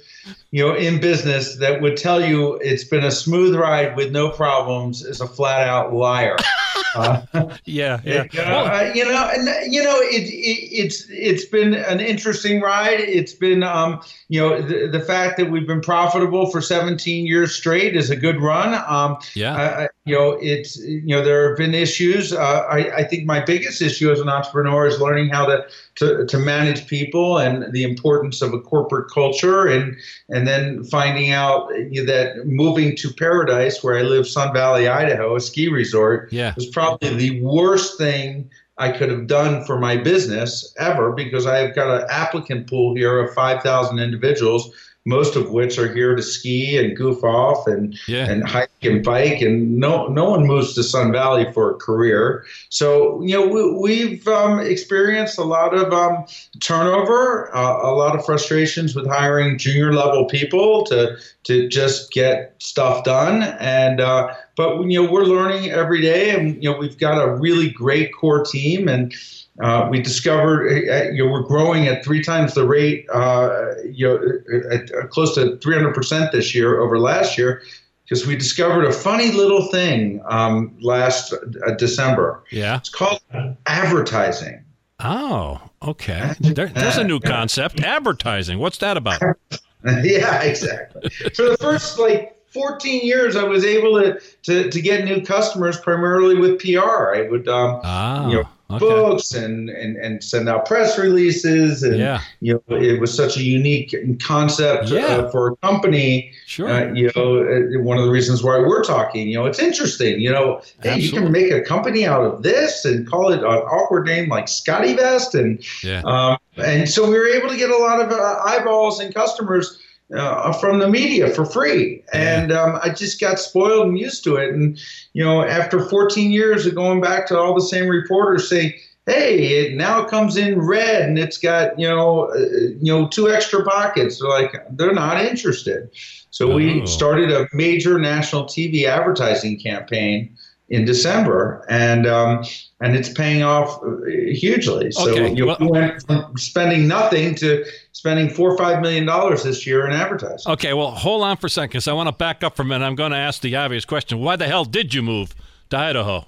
you 0.51 0.65
know, 0.65 0.73
in 0.73 1.01
business 1.01 1.57
that 1.57 1.81
would 1.81 1.97
tell 1.97 2.23
you 2.23 2.55
it's 2.57 2.85
been 2.85 3.03
a 3.03 3.11
smooth 3.11 3.55
ride 3.55 3.95
with 3.95 4.11
no 4.11 4.29
problems 4.29 5.03
is 5.03 5.21
a 5.21 5.27
flat 5.27 5.67
out 5.67 5.93
liar. 5.93 6.37
Uh, 6.95 7.21
yeah, 7.65 7.99
yeah. 8.03 8.25
You 8.31 8.41
know, 8.41 8.65
uh, 8.65 8.91
you 8.93 9.05
know, 9.05 9.29
and 9.33 9.73
you 9.73 9.83
know, 9.83 9.97
it, 9.97 10.23
it, 10.23 10.69
it's 10.71 11.05
it's 11.09 11.45
been 11.45 11.73
an 11.73 11.99
interesting 11.99 12.61
ride. 12.61 12.99
It's 12.99 13.33
been, 13.33 13.63
um, 13.63 14.01
you 14.29 14.39
know, 14.39 14.61
the, 14.61 14.87
the 14.87 14.99
fact 14.99 15.37
that 15.37 15.51
we've 15.51 15.67
been 15.67 15.81
profitable 15.81 16.49
for 16.49 16.61
17 16.61 17.25
years 17.25 17.53
straight 17.53 17.95
is 17.95 18.09
a 18.09 18.15
good 18.15 18.41
run. 18.41 18.73
Um, 18.87 19.17
yeah. 19.35 19.87
you 20.05 20.15
know, 20.15 20.37
it's 20.41 20.77
you 20.77 21.07
know 21.07 21.23
there 21.23 21.49
have 21.49 21.57
been 21.57 21.73
issues. 21.73 22.33
Uh, 22.33 22.65
I, 22.69 22.97
I 22.97 23.03
think 23.03 23.25
my 23.25 23.39
biggest 23.39 23.81
issue 23.81 24.11
as 24.11 24.19
an 24.19 24.29
entrepreneur 24.29 24.87
is 24.87 24.99
learning 24.99 25.29
how 25.29 25.45
to 25.45 25.65
to, 25.95 26.25
to 26.25 26.37
manage 26.37 26.87
people 26.87 27.37
and 27.37 27.71
the 27.73 27.83
importance 27.83 28.41
of 28.41 28.53
a 28.53 28.59
corporate 28.59 29.09
culture 29.09 29.65
and 29.65 29.95
and 30.29 30.47
then 30.47 30.83
finding 30.83 31.31
out 31.31 31.69
that 31.69 32.43
moving 32.45 32.95
to 32.97 33.13
paradise 33.13 33.83
where 33.83 33.97
I 33.97 34.01
live 34.01 34.27
Sun 34.27 34.53
Valley 34.53 34.87
Idaho 34.87 35.35
a 35.35 35.41
ski 35.41 35.69
resort 35.69 36.31
yeah. 36.31 36.53
was 36.55 36.67
probably 36.67 37.15
the 37.15 37.41
worst 37.41 37.97
thing 37.97 38.49
I 38.77 38.91
could 38.91 39.09
have 39.09 39.27
done 39.27 39.63
for 39.63 39.79
my 39.79 39.95
business 39.95 40.73
ever 40.77 41.13
because 41.13 41.45
I've 41.45 41.73
got 41.75 42.01
an 42.01 42.07
applicant 42.09 42.69
pool 42.69 42.93
here 42.93 43.19
of 43.19 43.33
5,000 43.33 43.99
individuals 43.99 44.69
most 45.05 45.35
of 45.35 45.51
which 45.51 45.77
are 45.77 45.93
here 45.93 46.15
to 46.15 46.21
ski 46.21 46.77
and 46.77 46.97
goof 46.97 47.23
off 47.23 47.67
and 47.67 47.97
yeah. 48.07 48.29
and 48.29 48.47
hike 48.47 48.69
and 48.81 49.03
bike 49.03 49.41
and 49.41 49.77
no 49.77 50.07
no 50.07 50.29
one 50.29 50.45
moves 50.45 50.73
to 50.73 50.83
Sun 50.83 51.11
Valley 51.11 51.51
for 51.53 51.71
a 51.71 51.75
career 51.75 52.45
so 52.69 53.21
you 53.21 53.33
know 53.33 53.79
we, 53.79 54.15
have 54.15 54.27
um, 54.27 54.59
experienced 54.59 55.37
a 55.37 55.43
lot 55.43 55.73
of 55.73 55.93
um, 55.93 56.25
turnover 56.59 57.55
uh, 57.55 57.87
a 57.87 57.93
lot 57.93 58.15
of 58.15 58.25
frustrations 58.25 58.95
with 58.95 59.07
hiring 59.07 59.57
junior 59.57 59.93
level 59.93 60.25
people 60.25 60.83
to 60.85 61.17
to 61.43 61.67
just 61.69 62.11
get 62.11 62.55
stuff 62.57 63.03
done 63.03 63.43
and 63.59 64.01
uh, 64.01 64.33
but 64.55 64.81
you 64.83 65.01
know 65.01 65.09
we're 65.09 65.23
learning 65.23 65.71
every 65.71 66.01
day 66.01 66.31
and 66.31 66.63
you 66.63 66.71
know 66.71 66.77
we've 66.77 66.97
got 66.97 67.23
a 67.23 67.35
really 67.35 67.69
great 67.69 68.13
core 68.13 68.43
team 68.43 68.87
and 68.87 69.13
uh, 69.61 69.87
we 69.89 70.01
discovered 70.01 70.67
uh, 70.67 71.11
you 71.11 71.25
know, 71.25 71.31
we're 71.31 71.43
growing 71.43 71.87
at 71.87 72.03
three 72.03 72.21
times 72.21 72.53
the 72.53 72.67
rate, 72.67 73.07
uh, 73.13 73.75
you 73.85 74.07
know, 74.07 74.69
at, 74.69 74.91
at 74.91 75.09
close 75.09 75.33
to 75.35 75.57
300% 75.57 76.31
this 76.31 76.53
year 76.53 76.81
over 76.81 76.99
last 76.99 77.37
year, 77.37 77.61
because 78.03 78.27
we 78.27 78.35
discovered 78.35 78.83
a 78.83 78.91
funny 78.91 79.31
little 79.31 79.65
thing 79.67 80.21
um, 80.25 80.75
last 80.81 81.33
uh, 81.33 81.71
December. 81.75 82.43
Yeah. 82.51 82.77
It's 82.77 82.89
called 82.89 83.21
advertising. 83.65 84.63
Oh, 84.99 85.61
okay. 85.81 86.33
There, 86.39 86.67
there's 86.67 86.97
a 86.97 87.03
new 87.03 87.19
concept 87.19 87.81
advertising. 87.81 88.59
What's 88.59 88.77
that 88.79 88.97
about? 88.97 89.21
yeah, 89.85 90.41
exactly. 90.43 91.09
For 91.33 91.49
the 91.49 91.57
first 91.59 91.97
like 91.97 92.37
14 92.47 93.05
years, 93.05 93.35
I 93.35 93.43
was 93.43 93.65
able 93.65 94.01
to, 94.01 94.19
to, 94.43 94.69
to 94.69 94.81
get 94.81 95.05
new 95.05 95.21
customers 95.21 95.79
primarily 95.79 96.35
with 96.35 96.59
PR. 96.59 97.15
I 97.15 97.27
would, 97.29 97.47
um, 97.47 97.81
oh. 97.83 98.29
you 98.29 98.35
know, 98.37 98.49
Okay. 98.67 98.79
books 98.79 99.31
and, 99.31 99.69
and, 99.69 99.95
and 99.97 100.23
send 100.23 100.49
out 100.49 100.65
press 100.65 100.97
releases 100.97 101.83
and 101.83 101.99
yeah. 101.99 102.21
you 102.39 102.53
know 102.67 102.75
it 102.75 102.99
was 102.99 103.15
such 103.15 103.37
a 103.37 103.43
unique 103.43 103.95
concept 104.19 104.89
yeah. 104.89 105.05
uh, 105.05 105.29
for 105.29 105.49
a 105.49 105.55
company 105.57 106.31
sure 106.47 106.67
uh, 106.67 106.91
you 106.91 107.11
know 107.15 107.43
uh, 107.43 107.79
one 107.83 107.99
of 107.99 108.05
the 108.05 108.09
reasons 108.09 108.43
why 108.43 108.57
we're 108.57 108.83
talking 108.83 109.27
you 109.27 109.35
know 109.35 109.45
it's 109.45 109.59
interesting 109.59 110.19
you 110.19 110.31
know 110.31 110.63
hey, 110.81 110.97
you 110.97 111.11
can 111.11 111.31
make 111.31 111.51
a 111.51 111.61
company 111.61 112.07
out 112.07 112.23
of 112.23 112.41
this 112.41 112.85
and 112.85 113.07
call 113.07 113.31
it 113.31 113.41
an 113.41 113.45
awkward 113.45 114.07
name 114.07 114.29
like 114.29 114.45
Scottevest 114.45 115.39
and 115.39 115.63
yeah. 115.83 116.01
um, 116.03 116.39
and 116.57 116.89
so 116.89 117.07
we 117.07 117.19
were 117.19 117.27
able 117.27 117.49
to 117.49 117.57
get 117.57 117.69
a 117.69 117.77
lot 117.77 118.01
of 118.01 118.11
uh, 118.11 118.39
eyeballs 118.45 118.99
and 118.99 119.13
customers 119.13 119.79
uh, 120.13 120.53
from 120.53 120.79
the 120.79 120.87
media 120.87 121.29
for 121.29 121.45
free. 121.45 122.03
And 122.13 122.51
um, 122.51 122.79
I 122.83 122.89
just 122.89 123.19
got 123.19 123.39
spoiled 123.39 123.87
and 123.87 123.97
used 123.97 124.23
to 124.25 124.35
it. 124.35 124.53
And, 124.53 124.79
you 125.13 125.23
know, 125.23 125.43
after 125.43 125.87
14 125.87 126.31
years 126.31 126.65
of 126.65 126.75
going 126.75 127.01
back 127.01 127.27
to 127.27 127.39
all 127.39 127.55
the 127.55 127.61
same 127.61 127.87
reporters 127.87 128.49
saying, 128.49 128.73
hey, 129.05 129.65
it 129.65 129.75
now 129.75 130.03
comes 130.03 130.35
in 130.35 130.59
red 130.59 131.03
and 131.03 131.19
it's 131.19 131.37
got, 131.37 131.77
you 131.79 131.87
know, 131.87 132.31
uh, 132.31 132.37
you 132.37 132.91
know, 132.91 133.07
two 133.07 133.29
extra 133.29 133.63
pockets. 133.63 134.19
They're 134.19 134.29
like, 134.29 134.53
they're 134.71 134.93
not 134.93 135.23
interested. 135.23 135.89
So 136.31 136.51
oh. 136.51 136.55
we 136.55 136.85
started 136.85 137.31
a 137.31 137.47
major 137.53 137.99
national 137.99 138.45
TV 138.45 138.85
advertising 138.85 139.59
campaign 139.59 140.35
in 140.69 140.85
December, 140.85 141.63
and 141.69 142.07
um, 142.07 142.43
and 142.81 142.95
it's 142.95 143.09
paying 143.09 143.43
off 143.43 143.79
hugely. 144.07 144.91
So 144.91 145.11
okay. 145.11 145.33
you 145.33 145.45
well, 145.45 145.57
we 145.59 145.67
went 145.67 146.01
from 146.03 146.35
spending 146.37 146.87
nothing 146.87 147.35
to 147.35 147.65
spending 147.91 148.29
four 148.29 148.51
or 148.51 148.57
five 148.57 148.81
million 148.81 149.05
dollars 149.05 149.43
this 149.43 149.67
year 149.67 149.85
in 149.85 149.93
advertising. 149.93 150.51
Okay, 150.53 150.73
well, 150.73 150.91
hold 150.91 151.23
on 151.23 151.37
for 151.37 151.47
a 151.47 151.49
second, 151.49 151.69
because 151.69 151.87
I 151.87 151.93
want 151.93 152.07
to 152.07 152.13
back 152.13 152.43
up 152.43 152.55
for 152.55 152.63
a 152.63 152.65
minute. 152.65 152.85
I'm 152.85 152.95
going 152.95 153.11
to 153.11 153.17
ask 153.17 153.41
the 153.41 153.55
obvious 153.55 153.85
question: 153.85 154.19
Why 154.19 154.35
the 154.35 154.47
hell 154.47 154.65
did 154.65 154.93
you 154.93 155.03
move 155.03 155.35
to 155.69 155.77
Idaho? 155.77 156.25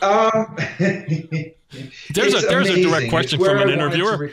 um, 0.00 0.56
there's 0.78 2.34
a 2.34 2.46
there's 2.46 2.68
amazing. 2.68 2.84
a 2.84 2.88
direct 2.88 3.10
question 3.10 3.40
from 3.42 3.58
an 3.58 3.70
interviewer. 3.70 4.30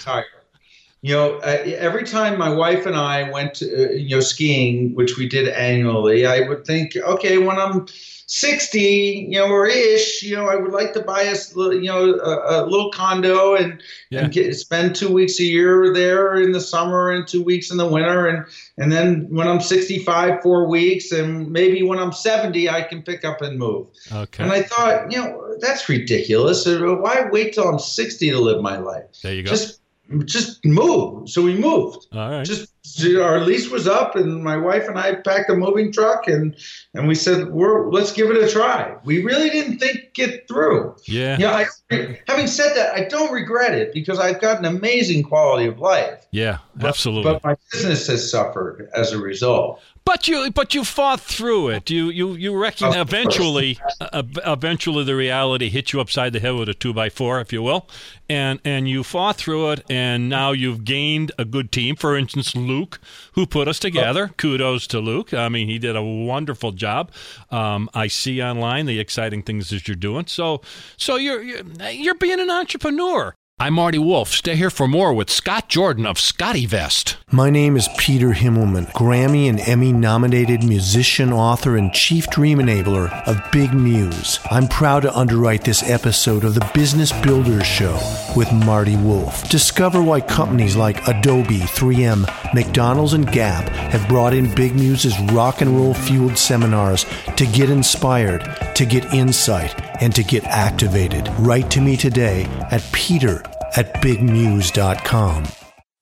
You 1.01 1.15
know, 1.15 1.37
uh, 1.37 1.63
every 1.77 2.03
time 2.03 2.37
my 2.37 2.53
wife 2.53 2.85
and 2.85 2.95
I 2.95 3.29
went, 3.31 3.55
to, 3.55 3.65
uh, 3.65 3.91
you 3.93 4.15
know, 4.15 4.21
skiing, 4.21 4.93
which 4.93 5.17
we 5.17 5.27
did 5.27 5.47
annually, 5.47 6.27
I 6.27 6.47
would 6.47 6.63
think, 6.63 6.95
okay, 6.95 7.39
when 7.39 7.57
I'm 7.57 7.87
60, 8.33 9.27
you 9.29 9.39
know, 9.39 9.47
or 9.47 9.67
ish, 9.67 10.23
you 10.23 10.37
know, 10.37 10.47
I 10.47 10.55
would 10.55 10.71
like 10.71 10.93
to 10.93 11.01
buy 11.01 11.27
us, 11.27 11.53
you 11.53 11.81
know, 11.81 12.13
a, 12.13 12.63
a 12.63 12.65
little 12.65 12.89
condo 12.91 13.55
and, 13.55 13.83
yeah. 14.09 14.21
and 14.21 14.31
get, 14.31 14.55
spend 14.55 14.95
two 14.95 15.11
weeks 15.11 15.37
a 15.39 15.43
year 15.43 15.91
there 15.91 16.35
in 16.35 16.53
the 16.53 16.61
summer 16.61 17.09
and 17.09 17.27
two 17.27 17.43
weeks 17.43 17.71
in 17.71 17.77
the 17.77 17.85
winter. 17.85 18.27
And, 18.27 18.45
and 18.77 18.89
then 18.89 19.27
when 19.31 19.49
I'm 19.49 19.59
65, 19.59 20.41
four 20.41 20.69
weeks. 20.69 21.11
And 21.11 21.51
maybe 21.51 21.83
when 21.83 21.99
I'm 21.99 22.13
70, 22.13 22.69
I 22.69 22.83
can 22.83 23.01
pick 23.01 23.25
up 23.25 23.41
and 23.41 23.59
move. 23.59 23.87
Okay. 24.13 24.43
And 24.43 24.51
I 24.51 24.61
thought, 24.61 25.11
you 25.11 25.17
know, 25.17 25.57
that's 25.59 25.89
ridiculous. 25.89 26.65
Why 26.65 27.25
wait 27.31 27.53
till 27.53 27.67
I'm 27.67 27.79
60 27.79 28.29
to 28.29 28.39
live 28.39 28.61
my 28.61 28.77
life? 28.77 29.05
There 29.23 29.33
you 29.33 29.43
go. 29.43 29.49
Just 29.49 29.80
just 30.25 30.63
move. 30.65 31.29
So 31.29 31.41
we 31.41 31.55
moved. 31.55 32.07
All 32.13 32.29
right. 32.29 32.45
Just 32.45 32.71
our 33.05 33.39
lease 33.39 33.69
was 33.69 33.87
up, 33.87 34.15
and 34.15 34.43
my 34.43 34.57
wife 34.57 34.87
and 34.87 34.97
I 34.97 35.15
packed 35.15 35.49
a 35.49 35.55
moving 35.55 35.91
truck, 35.91 36.27
and 36.27 36.55
and 36.93 37.07
we 37.07 37.15
said, 37.15 37.49
"We're 37.49 37.89
let's 37.89 38.11
give 38.11 38.29
it 38.31 38.37
a 38.37 38.49
try." 38.49 38.95
We 39.03 39.23
really 39.23 39.49
didn't 39.49 39.79
think 39.79 40.11
it 40.17 40.47
through. 40.47 40.95
Yeah. 41.05 41.37
Yeah. 41.39 41.65
I, 41.91 42.19
having 42.27 42.47
said 42.47 42.73
that, 42.75 42.93
I 42.95 43.05
don't 43.05 43.31
regret 43.31 43.73
it 43.73 43.93
because 43.93 44.19
I've 44.19 44.41
got 44.41 44.59
an 44.59 44.65
amazing 44.65 45.23
quality 45.23 45.67
of 45.67 45.79
life. 45.79 46.25
Yeah, 46.31 46.59
but, 46.75 46.87
absolutely. 46.87 47.31
But 47.31 47.43
my 47.43 47.55
business 47.71 48.07
has 48.07 48.29
suffered 48.29 48.89
as 48.95 49.11
a 49.13 49.19
result. 49.19 49.81
But 50.11 50.27
you, 50.27 50.51
but 50.51 50.75
you 50.75 50.83
fought 50.83 51.21
through 51.21 51.69
it. 51.69 51.89
You, 51.89 52.09
you, 52.09 52.33
you 52.33 52.53
reckon 52.53 52.93
eventually, 52.93 53.79
uh, 54.01 54.23
eventually, 54.45 55.05
the 55.05 55.15
reality 55.15 55.69
hit 55.69 55.93
you 55.93 56.01
upside 56.01 56.33
the 56.33 56.41
head 56.41 56.53
with 56.55 56.67
a 56.67 56.73
two 56.73 56.93
by 56.93 57.09
four, 57.09 57.39
if 57.39 57.53
you 57.53 57.63
will, 57.63 57.87
and 58.27 58.59
and 58.65 58.89
you 58.89 59.03
fought 59.03 59.37
through 59.37 59.71
it, 59.71 59.85
and 59.89 60.27
now 60.27 60.51
you've 60.51 60.83
gained 60.83 61.31
a 61.39 61.45
good 61.45 61.71
team. 61.71 61.95
For 61.95 62.17
instance, 62.17 62.53
Luke, 62.57 62.99
who 63.35 63.45
put 63.45 63.69
us 63.69 63.79
together. 63.79 64.31
Kudos 64.35 64.85
to 64.87 64.99
Luke. 64.99 65.33
I 65.33 65.47
mean, 65.47 65.69
he 65.69 65.79
did 65.79 65.95
a 65.95 66.03
wonderful 66.03 66.73
job. 66.73 67.09
Um, 67.49 67.89
I 67.93 68.07
see 68.07 68.43
online 68.43 68.87
the 68.87 68.99
exciting 68.99 69.43
things 69.43 69.69
that 69.69 69.87
you're 69.87 69.95
doing. 69.95 70.27
So, 70.27 70.61
so 70.97 71.15
you're 71.15 71.41
you're, 71.41 71.63
you're 71.89 72.15
being 72.15 72.41
an 72.41 72.49
entrepreneur. 72.49 73.33
I'm 73.61 73.75
Marty 73.75 73.99
Wolff. 73.99 74.29
Stay 74.29 74.55
here 74.55 74.71
for 74.71 74.87
more 74.87 75.13
with 75.13 75.29
Scott 75.29 75.69
Jordan 75.69 76.07
of 76.07 76.17
Scottevest. 76.17 77.17
My 77.29 77.51
name 77.51 77.77
is 77.77 77.87
Peter 77.95 78.31
Himmelman, 78.31 78.91
Grammy 78.93 79.47
and 79.47 79.59
Emmy 79.59 79.93
nominated 79.93 80.63
musician, 80.63 81.31
author, 81.31 81.77
and 81.77 81.93
chief 81.93 82.27
dream 82.31 82.57
enabler 82.57 83.11
of 83.27 83.39
Big 83.51 83.71
Muse. 83.71 84.39
I'm 84.49 84.67
proud 84.67 85.01
to 85.03 85.15
underwrite 85.15 85.63
this 85.63 85.87
episode 85.87 86.43
of 86.43 86.55
the 86.55 86.69
Business 86.73 87.11
Builders 87.21 87.67
Show 87.67 87.99
with 88.35 88.51
Marty 88.51 88.97
Wolff. 88.97 89.47
Discover 89.47 90.01
why 90.01 90.21
companies 90.21 90.75
like 90.75 91.07
Adobe, 91.07 91.59
3M, 91.59 92.25
McDonald's, 92.55 93.13
and 93.13 93.31
Gap 93.31 93.69
have 93.69 94.09
brought 94.09 94.33
in 94.33 94.55
Big 94.55 94.73
Muse's 94.73 95.17
rock 95.33 95.61
and 95.61 95.77
roll 95.77 95.93
fueled 95.93 96.35
seminars 96.35 97.05
to 97.37 97.45
get 97.45 97.69
inspired, 97.69 98.41
to 98.73 98.87
get 98.87 99.13
insight, 99.13 99.79
and 100.01 100.15
to 100.15 100.23
get 100.23 100.43
activated. 100.45 101.29
Write 101.37 101.69
to 101.69 101.79
me 101.79 101.95
today 101.95 102.45
at 102.71 102.83
peter 102.91 103.43
at 103.75 103.93
bigmuse.com. 104.01 105.47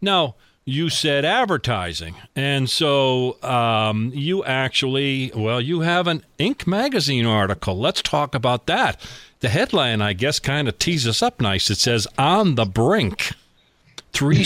Now, 0.01 0.35
you 0.69 0.89
said 0.89 1.25
advertising. 1.25 2.15
And 2.35 2.69
so 2.69 3.41
um, 3.43 4.11
you 4.13 4.43
actually, 4.45 5.31
well, 5.35 5.59
you 5.59 5.81
have 5.81 6.07
an 6.07 6.23
Inc. 6.39 6.67
magazine 6.67 7.25
article. 7.25 7.77
Let's 7.77 8.01
talk 8.01 8.35
about 8.35 8.67
that. 8.67 9.01
The 9.39 9.49
headline, 9.49 10.01
I 10.01 10.13
guess, 10.13 10.39
kind 10.39 10.67
of 10.67 10.77
teases 10.77 11.07
us 11.07 11.23
up 11.23 11.41
nice. 11.41 11.69
It 11.69 11.77
says, 11.77 12.07
On 12.17 12.55
the 12.55 12.65
Brink. 12.65 13.31
Three, 14.11 14.43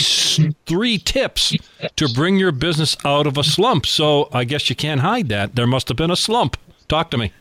three 0.66 0.98
tips 0.98 1.56
to 1.96 2.08
bring 2.08 2.36
your 2.36 2.52
business 2.52 2.96
out 3.04 3.26
of 3.26 3.38
a 3.38 3.42
slump. 3.42 3.86
So 3.86 4.28
I 4.30 4.44
guess 4.44 4.68
you 4.68 4.76
can't 4.76 5.00
hide 5.00 5.30
that. 5.30 5.56
There 5.56 5.66
must 5.66 5.88
have 5.88 5.96
been 5.96 6.10
a 6.10 6.16
slump. 6.16 6.58
Talk 6.86 7.10
to 7.12 7.18
me. 7.18 7.32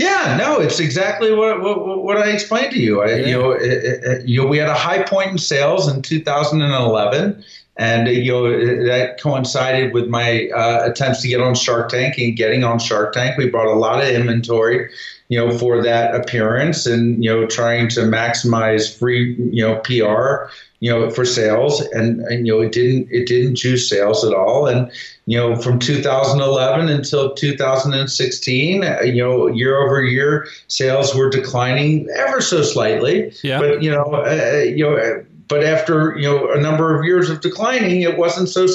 Yeah, 0.00 0.34
no, 0.38 0.58
it's 0.60 0.80
exactly 0.80 1.34
what 1.34 1.60
what, 1.60 2.02
what 2.02 2.16
I 2.16 2.30
explained 2.30 2.72
to 2.72 2.80
you. 2.80 3.02
I, 3.02 3.08
yeah. 3.08 3.26
You 3.26 3.32
know, 3.34 3.50
it, 3.50 3.84
it, 3.84 4.26
you 4.26 4.40
know, 4.40 4.48
we 4.48 4.56
had 4.56 4.70
a 4.70 4.74
high 4.74 5.02
point 5.02 5.30
in 5.30 5.36
sales 5.36 5.88
in 5.88 6.00
2011, 6.00 7.44
and 7.76 8.08
you 8.08 8.32
know 8.32 8.50
that 8.86 9.20
coincided 9.20 9.92
with 9.92 10.08
my 10.08 10.48
uh, 10.56 10.90
attempts 10.90 11.20
to 11.20 11.28
get 11.28 11.42
on 11.42 11.54
Shark 11.54 11.90
Tank 11.90 12.16
and 12.16 12.34
getting 12.34 12.64
on 12.64 12.78
Shark 12.78 13.12
Tank. 13.12 13.36
We 13.36 13.50
brought 13.50 13.66
a 13.66 13.78
lot 13.78 14.02
of 14.02 14.08
inventory, 14.08 14.88
you 15.30 15.38
know, 15.38 15.56
for 15.56 15.80
that 15.80 16.12
appearance 16.12 16.86
and, 16.86 17.22
you 17.22 17.30
know, 17.30 17.46
trying 17.46 17.88
to 17.88 18.00
maximize 18.00 18.92
free, 18.98 19.36
you 19.52 19.64
know, 19.64 19.76
PR, 19.84 20.52
you 20.80 20.90
know, 20.90 21.08
for 21.08 21.24
sales. 21.24 21.80
And, 21.92 22.20
and, 22.22 22.48
you 22.48 22.52
know, 22.52 22.60
it 22.60 22.72
didn't, 22.72 23.06
it 23.12 23.28
didn't 23.28 23.54
juice 23.54 23.88
sales 23.88 24.24
at 24.24 24.34
all. 24.34 24.66
And, 24.66 24.90
you 25.26 25.38
know, 25.38 25.54
from 25.54 25.78
2011 25.78 26.88
until 26.88 27.32
2016, 27.32 28.82
uh, 28.82 29.00
you 29.02 29.22
know, 29.22 29.46
year 29.46 29.78
over 29.78 30.02
year, 30.02 30.48
sales 30.66 31.14
were 31.14 31.30
declining 31.30 32.08
ever 32.16 32.40
so 32.40 32.62
slightly. 32.62 33.32
Yeah. 33.44 33.60
But, 33.60 33.84
you 33.84 33.90
know, 33.92 34.02
uh, 34.02 34.64
you 34.64 34.82
know, 34.84 35.24
but 35.50 35.62
after 35.64 36.16
you 36.16 36.22
know 36.30 36.50
a 36.52 36.60
number 36.60 36.98
of 36.98 37.04
years 37.04 37.28
of 37.28 37.40
declining, 37.42 38.00
it 38.00 38.16
wasn't 38.16 38.48
so 38.48 38.66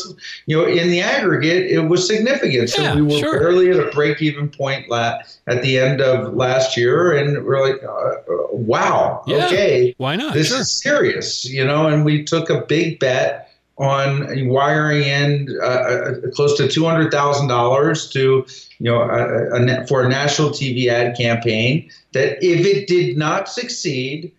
you 0.46 0.55
know 0.55 0.65
in 0.67 0.89
the 0.91 1.01
aggregate 1.01 1.65
it 1.72 1.88
was 1.89 2.05
significant. 2.05 2.70
So 2.70 2.82
Yeah, 2.84 2.96
we 2.96 3.01
were 3.01 3.17
sure. 3.17 3.39
barely 3.39 3.72
at 3.72 3.77
a 3.79 3.89
break 3.91 4.22
even 4.22 4.50
point 4.50 4.89
la- 4.89 5.17
at 5.48 5.63
the 5.63 5.79
end 5.79 6.01
of 6.01 6.36
last 6.36 6.75
year, 6.77 7.13
and 7.13 7.44
we're 7.46 7.67
like, 7.67 7.82
uh, 7.84 7.88
uh, 7.88 8.48
wow, 8.51 9.24
Yeah. 9.25 9.48
okay, 9.48 9.96
Why 9.98 10.15
not? 10.17 10.34
this 10.36 10.50
Sure. 10.50 10.60
is 10.60 10.70
serious, 10.72 11.46
you 11.46 11.65
know. 11.65 11.88
And 11.88 12.05
we 12.05 12.24
took 12.24 12.50
a 12.51 12.62
big 12.62 13.00
bet 13.00 13.50
on 13.77 14.48
wiring 14.48 15.03
in 15.03 15.58
uh, 15.62 15.65
uh, 15.65 16.13
close 16.34 16.55
to 16.58 16.67
two 16.67 16.86
hundred 16.86 17.12
thousand 17.12 17.48
dollars 17.48 18.10
to 18.10 18.46
you 18.79 18.91
know 18.91 19.01
a, 19.01 19.55
a, 19.55 19.88
for 19.88 20.03
a 20.03 20.10
national 20.10 20.50
TV 20.50 20.88
ad 20.88 21.15
campaign. 21.17 21.89
That 22.13 22.38
if 22.44 22.65
it 22.65 22.88
did 22.88 23.17
not 23.17 23.50
succeed, 23.50 24.32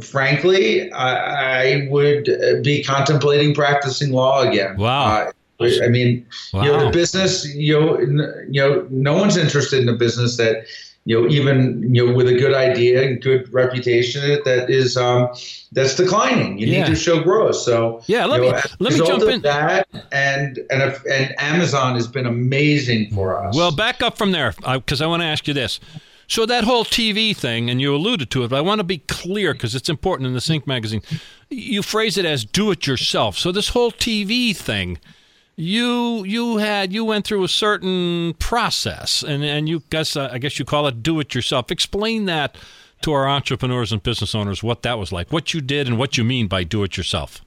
frankly, 0.00 0.90
I, 0.92 1.62
I 1.84 1.88
would 1.90 2.28
uh, 2.28 2.60
be 2.62 2.82
contemplating 2.82 3.54
practicing 3.54 4.12
law 4.12 4.42
again. 4.42 4.76
Wow. 4.76 5.28
Uh, 5.60 5.66
I 5.84 5.88
mean, 5.88 6.26
you 6.52 6.62
know, 6.62 6.86
the 6.86 6.90
business, 6.90 7.46
you 7.54 7.78
know, 7.78 8.00
you 8.00 8.60
know, 8.60 8.86
no 8.90 9.14
one's 9.16 9.36
interested 9.36 9.80
in 9.80 9.88
a 9.88 9.92
business 9.94 10.36
that, 10.36 10.66
you 11.04 11.20
know, 11.20 11.28
even 11.28 11.94
you 11.94 12.04
know, 12.06 12.12
with 12.12 12.26
a 12.28 12.34
good 12.34 12.52
idea 12.54 13.02
and 13.04 13.20
good 13.22 13.52
reputation, 13.52 14.40
that 14.44 14.70
is 14.70 14.96
um, 14.96 15.28
that's 15.70 15.94
declining. 15.94 16.58
You 16.58 16.66
Yeah. 16.66 16.80
need 16.80 16.86
to 16.86 16.96
show 16.96 17.22
growth. 17.22 17.56
So 17.56 18.02
Yeah, 18.06 18.24
let 18.26 18.36
you 18.36 18.42
me- 18.46 18.50
know, 18.50 18.56
as 18.56 18.76
let 18.80 18.92
me 18.92 18.98
jump 19.06 19.22
in. 19.24 19.40
That 19.42 19.86
and 20.10 20.58
and 20.70 20.82
if, 20.82 21.04
and 21.08 21.32
Amazon 21.38 21.94
has 21.94 22.08
been 22.08 22.26
amazing 22.26 23.10
for 23.10 23.38
us. 23.44 23.54
Well, 23.56 23.70
back 23.70 24.02
up 24.02 24.18
from 24.18 24.32
there 24.32 24.54
because 24.74 25.00
I 25.00 25.06
want 25.06 25.22
to 25.22 25.26
ask 25.26 25.46
you 25.46 25.54
this. 25.54 25.78
So 26.28 26.46
that 26.46 26.64
whole 26.64 26.84
TV 26.84 27.36
thing, 27.36 27.68
and 27.68 27.80
you 27.80 27.94
alluded 27.94 28.30
to 28.30 28.44
it, 28.44 28.48
but 28.48 28.56
I 28.56 28.60
want 28.60 28.78
to 28.78 28.84
be 28.84 28.98
clear 28.98 29.52
because 29.52 29.74
it's 29.74 29.88
important 29.88 30.26
in 30.26 30.32
the 30.32 30.40
Inc. 30.40 30.66
magazine. 30.66 31.02
You 31.50 31.82
phrase 31.82 32.16
it 32.16 32.24
as 32.24 32.44
"do 32.44 32.70
it 32.70 32.86
yourself." 32.86 33.36
So 33.36 33.52
this 33.52 33.68
whole 33.68 33.92
TV 33.92 34.56
thing, 34.56 34.98
you 35.56 36.24
you 36.24 36.56
had 36.58 36.92
you 36.92 37.04
went 37.04 37.26
through 37.26 37.44
a 37.44 37.48
certain 37.48 38.34
process, 38.34 39.22
and 39.22 39.44
and 39.44 39.68
you 39.68 39.82
guess 39.90 40.16
uh, 40.16 40.30
I 40.32 40.38
guess 40.38 40.58
you 40.58 40.64
call 40.64 40.86
it 40.86 41.02
"do 41.02 41.20
it 41.20 41.34
yourself." 41.34 41.70
Explain 41.70 42.24
that 42.26 42.56
to 43.02 43.12
our 43.12 43.28
entrepreneurs 43.28 43.92
and 43.92 44.02
business 44.02 44.34
owners 44.34 44.62
what 44.62 44.82
that 44.82 44.98
was 44.98 45.12
like, 45.12 45.32
what 45.32 45.52
you 45.52 45.60
did, 45.60 45.86
and 45.86 45.98
what 45.98 46.16
you 46.16 46.24
mean 46.24 46.46
by 46.46 46.64
"do 46.64 46.82
it 46.82 46.96
yourself." 46.96 47.42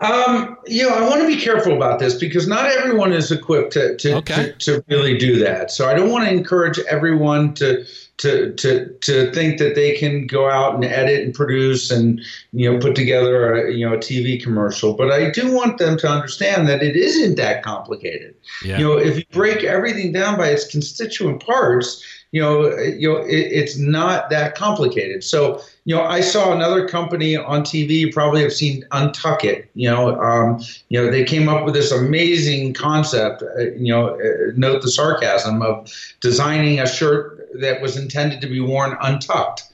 Um, 0.00 0.56
you 0.66 0.88
know, 0.88 0.94
I 0.94 1.06
want 1.06 1.20
to 1.20 1.26
be 1.26 1.36
careful 1.36 1.76
about 1.76 1.98
this 1.98 2.14
because 2.14 2.48
not 2.48 2.66
everyone 2.66 3.12
is 3.12 3.30
equipped 3.30 3.72
to 3.74 3.96
to, 3.98 4.16
Okay. 4.16 4.54
to, 4.58 4.80
to 4.80 4.84
really 4.88 5.18
do 5.18 5.38
that. 5.40 5.70
So 5.70 5.88
I 5.88 5.94
don't 5.94 6.10
want 6.10 6.24
to 6.24 6.30
encourage 6.30 6.78
everyone 6.80 7.52
to 7.54 7.84
to 8.18 8.52
to 8.54 8.88
to 9.00 9.32
think 9.32 9.58
that 9.58 9.74
they 9.74 9.96
can 9.96 10.26
go 10.26 10.48
out 10.48 10.74
and 10.74 10.84
edit 10.84 11.24
and 11.24 11.34
produce 11.34 11.90
and 11.90 12.20
you 12.52 12.70
know 12.70 12.78
put 12.78 12.94
together 12.94 13.54
a 13.54 13.72
you 13.74 13.86
know 13.86 13.94
a 13.94 13.98
TV 13.98 14.42
commercial. 14.42 14.94
But 14.94 15.10
I 15.10 15.30
do 15.30 15.52
want 15.54 15.78
them 15.78 15.98
to 15.98 16.08
understand 16.08 16.66
that 16.68 16.82
it 16.82 16.96
isn't 16.96 17.36
that 17.36 17.62
complicated. 17.62 18.34
Yeah. 18.64 18.78
You 18.78 18.84
know, 18.84 18.98
if 18.98 19.18
you 19.18 19.24
break 19.32 19.64
everything 19.64 20.12
down 20.12 20.38
by 20.38 20.48
its 20.48 20.66
constituent 20.66 21.44
parts, 21.44 22.02
you 22.32 22.40
know, 22.40 22.76
you 22.78 23.12
know, 23.12 23.18
it, 23.18 23.48
it's 23.50 23.76
not 23.76 24.30
that 24.30 24.54
complicated. 24.54 25.24
So, 25.24 25.60
you 25.84 25.96
know, 25.96 26.02
I 26.02 26.20
saw 26.20 26.52
another 26.52 26.88
company 26.88 27.36
on 27.36 27.62
TV. 27.62 27.90
You 27.90 28.12
probably 28.12 28.42
have 28.42 28.52
seen 28.52 28.84
UNTUCKit. 28.92 29.66
You 29.74 29.90
know, 29.90 30.20
um, 30.20 30.60
you 30.90 31.02
know, 31.02 31.10
they 31.10 31.24
came 31.24 31.48
up 31.48 31.64
with 31.64 31.74
this 31.74 31.90
amazing 31.90 32.74
concept. 32.74 33.42
Uh, 33.42 33.72
you 33.72 33.92
know, 33.92 34.14
uh, 34.14 34.52
note 34.56 34.82
the 34.82 34.90
sarcasm 34.90 35.60
of 35.62 35.92
designing 36.20 36.78
a 36.78 36.86
shirt 36.86 37.39
that 37.60 37.80
was 37.80 37.96
intended 37.96 38.40
to 38.40 38.46
be 38.46 38.60
worn 38.60 38.96
untucked. 39.00 39.64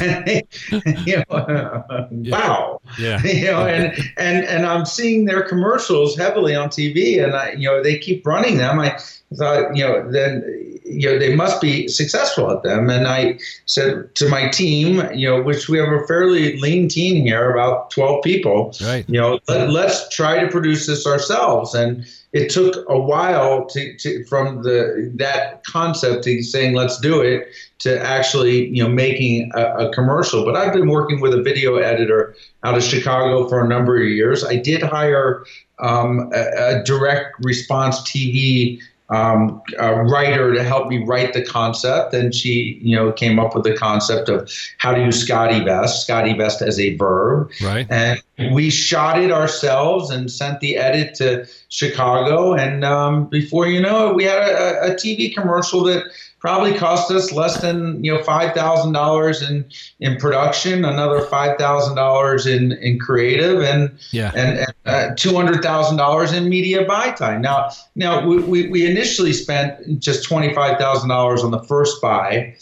you 0.00 1.22
know, 1.28 1.84
wow 2.10 2.80
Yeah. 2.98 3.22
you 3.24 3.44
know, 3.44 3.66
and 3.66 3.92
and 4.16 4.44
and 4.44 4.66
I'm 4.66 4.84
seeing 4.84 5.24
their 5.24 5.42
commercials 5.42 6.16
heavily 6.16 6.54
on 6.54 6.68
TV, 6.68 7.22
and 7.22 7.34
I, 7.34 7.52
you 7.52 7.68
know, 7.68 7.82
they 7.82 7.98
keep 7.98 8.26
running 8.26 8.58
them. 8.58 8.78
I 8.78 8.98
thought, 9.36 9.76
you 9.76 9.84
know, 9.84 10.10
then 10.10 10.42
you 10.84 11.08
know 11.10 11.18
they 11.18 11.34
must 11.34 11.60
be 11.60 11.88
successful 11.88 12.50
at 12.50 12.62
them. 12.62 12.90
And 12.90 13.06
I 13.06 13.38
said 13.66 14.14
to 14.16 14.28
my 14.28 14.48
team, 14.48 15.02
you 15.14 15.28
know, 15.28 15.42
which 15.42 15.68
we 15.68 15.78
have 15.78 15.92
a 15.92 16.06
fairly 16.06 16.58
lean 16.58 16.88
team 16.88 17.24
here, 17.24 17.50
about 17.50 17.90
12 17.90 18.22
people. 18.22 18.74
Right. 18.82 19.04
You 19.08 19.20
know, 19.20 19.40
let, 19.48 19.70
let's 19.70 20.08
try 20.14 20.40
to 20.40 20.48
produce 20.48 20.86
this 20.86 21.06
ourselves. 21.06 21.74
And 21.74 22.06
it 22.34 22.50
took 22.50 22.84
a 22.88 22.98
while 22.98 23.64
to, 23.66 23.96
to 23.96 24.24
from 24.24 24.62
the 24.64 25.10
that 25.14 25.64
concept 25.64 26.24
to 26.24 26.42
saying 26.42 26.74
let's 26.74 26.98
do 26.98 27.20
it 27.22 27.46
to 27.78 27.98
actually 28.04 28.66
you 28.68 28.82
know 28.82 28.88
making 28.88 29.50
a, 29.54 29.86
a 29.86 29.92
commercial. 29.94 30.44
But 30.44 30.56
I've 30.56 30.74
been 30.74 30.88
working 30.88 31.20
with 31.20 31.32
a 31.32 31.42
video 31.42 31.76
editor 31.76 32.34
out 32.64 32.76
of 32.76 32.82
Chicago 32.82 33.48
for 33.48 33.64
a 33.64 33.68
number 33.68 33.96
of 33.96 34.08
years. 34.08 34.44
I 34.44 34.56
did 34.56 34.82
hire 34.82 35.46
um, 35.78 36.30
a, 36.34 36.80
a 36.80 36.82
direct 36.84 37.36
response 37.42 38.00
TV 38.00 38.80
um, 39.10 39.62
a 39.78 40.02
writer 40.02 40.54
to 40.54 40.62
help 40.64 40.88
me 40.88 41.04
write 41.04 41.34
the 41.34 41.44
concept, 41.44 42.14
and 42.14 42.34
she, 42.34 42.80
you 42.82 42.96
know, 42.96 43.12
came 43.12 43.38
up 43.38 43.54
with 43.54 43.64
the 43.64 43.76
concept 43.76 44.28
of 44.28 44.50
how 44.78 44.94
to 44.94 45.00
use 45.00 45.26
Scottevest, 45.28 46.00
Scotty 46.00 46.32
Vest 46.32 46.62
as 46.62 46.80
a 46.80 46.96
verb, 46.96 47.50
Right. 47.62 47.86
and 47.90 48.20
we 48.52 48.70
shot 48.70 49.20
it 49.22 49.30
ourselves 49.30 50.10
and 50.10 50.30
sent 50.30 50.60
the 50.60 50.76
edit 50.76 51.14
to 51.16 51.46
Chicago, 51.68 52.54
and 52.54 52.84
um, 52.84 53.26
before 53.26 53.66
you 53.66 53.80
know 53.80 54.10
it, 54.10 54.16
we 54.16 54.24
had 54.24 54.38
a, 54.38 54.92
a 54.92 54.94
TV 54.94 55.32
commercial 55.32 55.84
that 55.84 56.04
probably 56.40 56.74
cost 56.74 57.10
us 57.10 57.32
less 57.32 57.62
than 57.62 58.04
you 58.04 58.12
know 58.12 58.22
five 58.22 58.52
thousand 58.54 58.92
dollars 58.92 59.40
in 59.40 59.64
in 60.00 60.16
production, 60.16 60.84
another 60.84 61.22
five 61.22 61.56
thousand 61.58 61.96
dollars 61.96 62.46
in 62.46 62.72
in 62.72 62.98
creative, 62.98 63.62
and 63.62 63.90
Yeah. 64.10 64.30
and, 64.34 64.58
and 64.58 64.74
uh, 64.84 65.14
two 65.16 65.34
hundred 65.34 65.62
thousand 65.62 65.96
dollars 65.96 66.32
in 66.32 66.48
media 66.48 66.84
buy 66.84 67.12
time. 67.12 67.40
Now, 67.40 67.70
now 67.94 68.26
we, 68.26 68.38
we, 68.38 68.68
we 68.68 68.84
initially 68.84 69.32
spent 69.32 70.00
just 70.00 70.24
twenty 70.24 70.52
five 70.52 70.76
thousand 70.78 71.08
dollars 71.08 71.42
on 71.42 71.50
the 71.50 71.62
first 71.62 72.02
buy, 72.02 72.54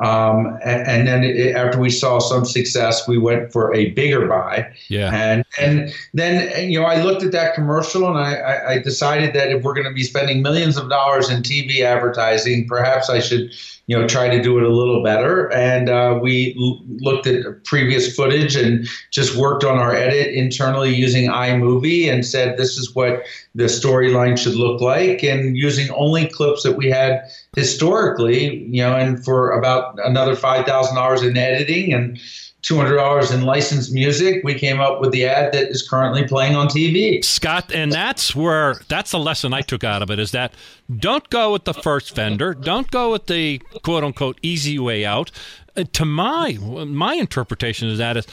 um, 0.00 0.58
and, 0.62 0.86
and 0.86 1.08
then 1.08 1.24
it, 1.24 1.56
after 1.56 1.78
we 1.78 1.88
saw 1.88 2.18
some 2.18 2.44
success, 2.44 3.08
we 3.08 3.16
went 3.16 3.50
for 3.50 3.74
a 3.74 3.90
bigger 3.90 4.26
buy. 4.26 4.70
Yeah. 4.88 5.10
And 5.14 5.44
and 5.58 5.92
then 6.12 6.70
you 6.70 6.78
know 6.78 6.86
I 6.86 7.02
looked 7.02 7.22
at 7.22 7.32
that 7.32 7.54
commercial 7.54 8.06
and 8.06 8.18
I, 8.18 8.34
I, 8.34 8.72
I 8.72 8.78
decided 8.78 9.34
that 9.34 9.50
if 9.50 9.62
we're 9.62 9.74
going 9.74 9.86
to 9.86 9.94
be 9.94 10.02
spending 10.02 10.42
millions 10.42 10.76
of 10.76 10.90
dollars 10.90 11.30
in 11.30 11.42
TV 11.42 11.80
advertising, 11.80 12.68
perhaps 12.68 13.08
I 13.08 13.20
should 13.20 13.50
you 13.86 13.98
know 13.98 14.06
try 14.06 14.28
to 14.28 14.42
do 14.42 14.58
it 14.58 14.64
a 14.64 14.68
little 14.68 15.02
better. 15.02 15.50
And 15.52 15.88
uh, 15.88 16.18
we 16.20 16.54
l- 16.60 16.82
looked 16.98 17.26
at 17.26 17.64
previous 17.64 18.14
footage 18.14 18.54
and 18.54 18.86
just 19.10 19.36
worked 19.36 19.64
on 19.64 19.78
our 19.78 19.94
edit 19.94 20.34
internally 20.34 20.94
using 20.94 21.30
iMovie 21.30 22.12
and 22.12 22.26
said 22.26 22.58
this 22.58 22.76
is 22.76 22.94
what 22.94 23.22
the 23.56 23.64
storyline 23.64 24.38
should 24.38 24.54
look 24.54 24.80
like, 24.80 25.22
and 25.24 25.56
using 25.56 25.90
only 25.90 26.28
clips 26.28 26.62
that 26.62 26.76
we 26.76 26.90
had 26.90 27.22
historically, 27.54 28.64
you 28.64 28.82
know, 28.82 28.94
and 28.94 29.24
for 29.24 29.50
about 29.50 29.98
another 30.04 30.36
five 30.36 30.66
thousand 30.66 30.94
dollars 30.94 31.22
in 31.22 31.36
editing 31.36 31.92
and 31.92 32.18
$200 32.62 33.32
in 33.32 33.42
licensed 33.42 33.92
music, 33.92 34.42
we 34.42 34.52
came 34.52 34.80
up 34.80 35.00
with 35.00 35.12
the 35.12 35.24
ad 35.24 35.52
that 35.52 35.68
is 35.70 35.88
currently 35.88 36.26
playing 36.26 36.56
on 36.56 36.66
TV. 36.66 37.24
Scott, 37.24 37.72
and 37.72 37.92
that's 37.92 38.34
where 38.34 38.80
that's 38.88 39.12
the 39.12 39.20
lesson 39.20 39.54
I 39.54 39.62
took 39.62 39.84
out 39.84 40.02
of 40.02 40.10
it 40.10 40.18
is 40.18 40.32
that 40.32 40.52
don't 40.96 41.28
go 41.30 41.52
with 41.52 41.64
the 41.64 41.74
first 41.74 42.16
vendor, 42.16 42.54
don't 42.54 42.90
go 42.90 43.12
with 43.12 43.26
the 43.26 43.58
quote 43.84 44.02
unquote 44.02 44.38
easy 44.42 44.80
way 44.80 45.04
out. 45.04 45.30
Uh, 45.76 45.84
to 45.92 46.04
my 46.04 46.58
my 46.60 47.14
interpretation 47.14 47.88
of 47.88 47.98
that 47.98 48.16
is 48.16 48.26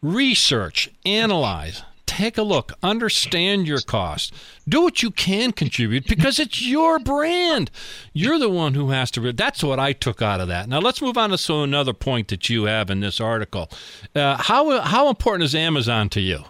research, 0.00 0.90
analyze, 1.04 1.82
take 2.14 2.38
a 2.38 2.42
look, 2.42 2.72
understand 2.82 3.66
your 3.66 3.80
cost, 3.80 4.32
do 4.68 4.82
what 4.82 5.02
you 5.02 5.10
can 5.10 5.52
contribute 5.52 6.06
because 6.06 6.38
it's 6.38 6.62
your 6.62 6.98
brand. 6.98 7.70
You're 8.12 8.38
the 8.38 8.48
one 8.48 8.74
who 8.74 8.90
has 8.90 9.10
to. 9.12 9.32
That's 9.32 9.62
what 9.62 9.78
I 9.78 9.92
took 9.92 10.22
out 10.22 10.40
of 10.40 10.48
that. 10.48 10.68
Now 10.68 10.78
let's 10.78 11.02
move 11.02 11.18
on 11.18 11.30
to 11.30 11.38
so 11.38 11.62
another 11.62 11.92
point 11.92 12.28
that 12.28 12.48
you 12.48 12.64
have 12.64 12.90
in 12.90 13.00
this 13.00 13.20
article. 13.20 13.68
Uh, 14.14 14.36
how 14.36 14.80
how 14.80 15.08
important 15.08 15.44
is 15.44 15.54
Amazon 15.54 16.08
to 16.10 16.20
you? 16.20 16.44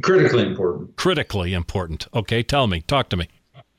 Critically 0.00 0.46
important. 0.46 0.96
critically 0.96 1.54
important. 1.54 2.06
Okay, 2.14 2.42
tell 2.42 2.66
me, 2.66 2.82
talk 2.82 3.08
to 3.08 3.16
me. 3.16 3.28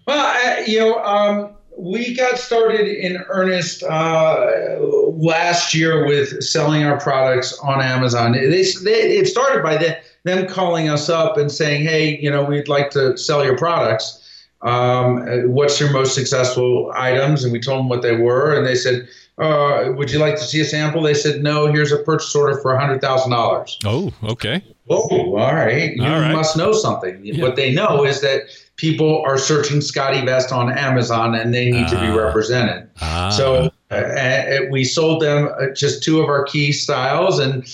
Well, 0.05 0.19
I, 0.19 0.65
you 0.67 0.79
know, 0.79 1.03
um, 1.03 1.51
we 1.77 2.15
got 2.15 2.37
started 2.37 2.87
in 2.87 3.17
earnest 3.29 3.83
uh, 3.83 4.77
last 4.79 5.73
year 5.73 6.05
with 6.05 6.43
selling 6.43 6.83
our 6.83 6.99
products 6.99 7.57
on 7.59 7.81
Amazon. 7.81 8.33
They, 8.33 8.49
they, 8.49 9.17
it 9.17 9.27
started 9.27 9.63
by 9.63 9.77
the, 9.77 9.97
them 10.23 10.47
calling 10.47 10.89
us 10.89 11.09
up 11.09 11.37
and 11.37 11.51
saying, 11.51 11.83
"Hey, 11.83 12.17
you 12.19 12.31
know, 12.31 12.43
we'd 12.43 12.67
like 12.67 12.91
to 12.91 13.17
sell 13.17 13.43
your 13.43 13.57
products. 13.57 14.19
Um, 14.61 15.25
what's 15.51 15.79
your 15.79 15.91
most 15.91 16.15
successful 16.15 16.91
items?" 16.95 17.43
And 17.43 17.51
we 17.51 17.59
told 17.59 17.79
them 17.79 17.89
what 17.89 18.01
they 18.01 18.15
were, 18.15 18.55
and 18.55 18.65
they 18.65 18.75
said, 18.75 19.07
uh, 19.37 19.91
would 19.95 20.11
you 20.11 20.19
like 20.19 20.35
to 20.35 20.43
see 20.43 20.61
a 20.61 20.65
sample? 20.65 21.01
They 21.01 21.13
said, 21.15 21.41
no, 21.41 21.71
here's 21.71 21.91
a 21.91 21.97
purchase 21.97 22.35
order 22.35 22.59
for 22.59 22.73
$100,000. 22.73 23.77
Oh, 23.85 24.13
okay. 24.31 24.63
Oh, 24.89 25.35
all 25.37 25.55
right. 25.55 25.95
You 25.95 26.03
All 26.03 26.19
right. 26.19 26.33
must 26.33 26.55
know 26.55 26.71
something. 26.71 27.19
Yeah. 27.25 27.41
What 27.41 27.55
they 27.55 27.73
know 27.73 28.05
is 28.05 28.21
that 28.21 28.43
people 28.77 29.23
are 29.25 29.37
searching 29.37 29.79
Scottevest 29.79 30.51
on 30.51 30.71
Amazon 30.71 31.35
and 31.35 31.53
they 31.53 31.71
need 31.71 31.87
to 31.87 31.99
be 31.99 32.07
Ah. 32.07 32.15
represented. 32.15 32.89
Ah. 33.01 33.29
So 33.29 33.71
uh, 33.91 33.95
uh, 33.95 34.59
we 34.71 34.83
sold 34.83 35.21
them 35.21 35.49
uh, 35.59 35.73
just 35.73 36.03
two 36.03 36.21
of 36.21 36.29
our 36.29 36.43
key 36.43 36.71
styles 36.71 37.39
and 37.39 37.65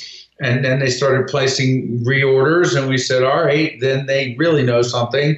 and 0.41 0.63
then 0.63 0.79
they 0.79 0.89
started 0.89 1.27
placing 1.27 1.99
reorders 2.05 2.75
and 2.77 2.87
we 2.87 2.97
said 2.97 3.23
all 3.23 3.43
right 3.43 3.77
then 3.81 4.05
they 4.05 4.35
really 4.37 4.63
know 4.63 4.81
something 4.81 5.37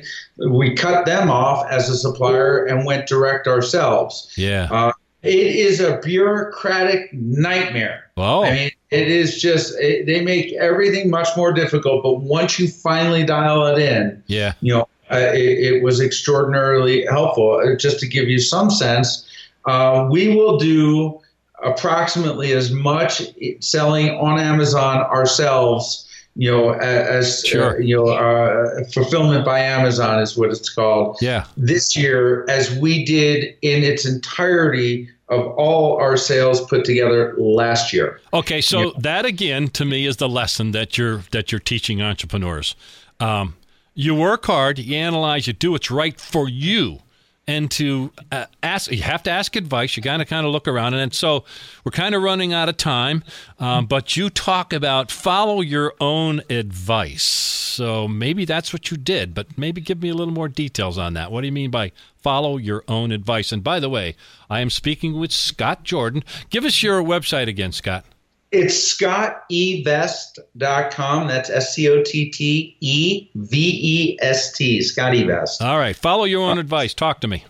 we 0.50 0.76
cut 0.76 1.06
them 1.06 1.30
off 1.30 1.66
as 1.72 1.90
a 1.90 1.98
supplier 1.98 2.66
and 2.66 2.86
went 2.86 3.08
direct 3.08 3.48
ourselves 3.48 4.32
yeah. 4.38 4.68
uh, 4.72 4.92
it 5.24 5.36
is 5.36 5.80
a 5.80 5.98
bureaucratic 6.04 7.12
nightmare 7.14 8.12
oh, 8.18 8.44
I 8.44 8.54
mean, 8.54 8.72
it 8.92 9.08
is 9.08 9.42
just 9.42 9.74
it, 9.80 10.06
they 10.06 10.22
make 10.24 10.54
everything 10.54 11.10
much 11.10 11.30
more 11.36 11.54
difficult. 11.54 12.04
But 12.04 12.22
once 12.22 12.60
you 12.60 12.68
finally 12.68 13.24
dial 13.24 13.66
it 13.68 13.80
in, 13.80 14.22
yeah. 14.28 14.54
you 14.62 14.74
know, 14.74 14.82
uh, 14.82 14.86
it, 15.18 15.74
it 15.76 15.84
was 15.84 16.00
extraordinarily 16.00 17.06
helpful. 17.06 17.62
Uh, 17.64 17.76
Just 17.76 18.00
to 18.00 18.08
give 18.08 18.28
you 18.30 18.40
some 18.40 18.70
sense, 18.70 19.26
uh, 19.66 20.08
we 20.10 20.36
will 20.36 20.58
do 20.58 21.20
approximately 21.64 22.54
as 22.54 22.72
much 22.72 23.22
selling 23.60 24.10
on 24.18 24.40
Amazon 24.40 24.98
ourselves. 25.02 26.08
You 26.36 26.50
know, 26.50 26.70
as 26.76 27.44
Sure. 27.46 27.76
uh, 27.76 27.80
you 27.80 27.94
know, 27.98 28.08
uh, 28.08 28.86
fulfillment 28.94 29.44
by 29.44 29.60
Amazon 29.60 30.22
is 30.22 30.38
what 30.38 30.50
it's 30.50 30.70
called 30.70 31.18
Yeah. 31.20 31.44
this 31.58 31.98
year 31.98 32.46
as 32.48 32.74
we 32.78 33.04
did 33.04 33.54
in 33.62 33.84
its 33.84 34.06
entirety 34.06 35.10
of 35.28 35.46
all 35.58 35.98
our 35.98 36.16
sales 36.16 36.62
put 36.68 36.86
together 36.86 37.36
last 37.38 37.92
year. 37.92 38.22
Okay, 38.34 38.62
so 38.62 38.92
that 39.00 39.26
again 39.26 39.68
to 39.70 39.84
me 39.84 40.06
is 40.06 40.18
the 40.18 40.30
lesson 40.30 40.72
that 40.72 40.98
you're 40.98 41.24
that 41.32 41.52
you're 41.52 41.60
teaching 41.60 42.02
entrepreneurs. 42.02 42.76
Um, 43.20 43.56
you 43.94 44.16
work 44.16 44.46
hard, 44.46 44.80
you 44.80 44.96
analyze, 44.96 45.48
you 45.48 45.54
do 45.54 45.72
what's 45.72 45.92
right 45.92 46.20
for 46.20 46.48
you, 46.48 47.00
and 47.48 47.70
to 47.72 48.12
uh, 48.32 48.46
ask. 48.64 48.92
You 48.92 49.02
have 49.04 49.24
to 49.24 49.32
ask 49.32 49.56
advice. 49.56 49.98
You 49.98 50.04
got 50.04 50.18
to 50.18 50.26
kind 50.26 50.46
of 50.46 50.52
look 50.52 50.68
around, 50.68 50.94
and 50.94 51.14
so 51.14 51.44
we're 51.84 51.92
kind 51.92 52.16
of 52.16 52.22
running 52.22 52.54
out 52.54 52.70
of 52.70 52.78
time. 52.78 53.24
Um, 53.60 53.86
but 53.86 54.16
you 54.16 54.30
talk 54.30 54.74
about 54.74 55.12
follow 55.12 55.62
your 55.62 55.94
own 56.00 56.42
advice. 56.50 57.24
So 57.72 58.08
maybe 58.08 58.46
that's 58.46 58.74
what 58.74 58.92
you 58.92 58.98
did, 58.98 59.34
but 59.34 59.58
maybe 59.58 59.82
give 59.82 60.02
me 60.02 60.10
a 60.10 60.14
little 60.14 60.34
more 60.34 60.50
details 60.50 60.98
on 60.98 61.14
that. 61.14 61.32
What 61.32 61.42
do 61.42 61.48
you 61.48 61.54
mean 61.54 61.72
by 61.72 61.94
follow 62.18 62.58
your 62.58 62.84
own 62.88 63.12
advice? 63.12 63.52
And 63.52 63.64
by 63.64 63.80
the 63.80 63.90
way, 63.90 64.16
I 64.50 64.60
am 64.60 64.70
speaking 64.70 65.18
with 65.20 65.32
Scott 65.32 65.84
Jordan. 65.84 66.24
Give 66.50 66.66
us 66.66 66.84
your 66.84 67.02
website 67.02 67.48
again, 67.48 67.72
Scott. 67.72 68.06
It's 68.52 68.96
scottevest.com. 68.96 71.28
That's 71.28 71.50
S 71.50 71.74
C 71.74 71.90
O 71.90 72.04
T 72.04 72.30
T 72.30 72.76
E 72.82 73.30
V 73.36 73.80
E 73.82 74.18
S 74.22 74.52
T, 74.52 74.80
Scottevest. 74.80 75.62
All 75.62 75.78
right, 75.78 75.96
follow 75.96 76.26
your 76.26 76.50
own 76.50 76.58
advice. 76.58 76.94
Talk 76.94 77.22
to 77.22 77.28
me. 77.28 77.46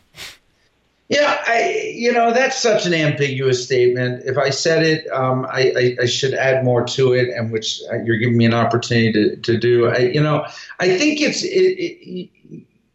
Yeah, 1.11 1.43
I, 1.45 1.91
you 1.93 2.13
know, 2.13 2.31
that's 2.31 2.61
such 2.61 2.85
an 2.85 2.93
ambiguous 2.93 3.65
statement. 3.65 4.23
If 4.25 4.37
I 4.37 4.49
said 4.49 4.83
it, 4.83 5.11
um, 5.11 5.45
I, 5.51 5.73
I, 5.75 5.97
I 6.03 6.05
should 6.05 6.33
add 6.33 6.63
more 6.63 6.85
to 6.85 7.11
it, 7.11 7.27
and 7.27 7.51
which 7.51 7.81
uh, 7.91 7.97
you're 8.03 8.15
giving 8.15 8.37
me 8.37 8.45
an 8.45 8.53
opportunity 8.53 9.11
to, 9.11 9.35
to 9.35 9.57
do. 9.57 9.87
I, 9.87 9.97
you 9.97 10.21
know, 10.21 10.45
I 10.79 10.97
think 10.97 11.19
it's 11.19 11.43
it, 11.43 11.49
it, 11.49 12.29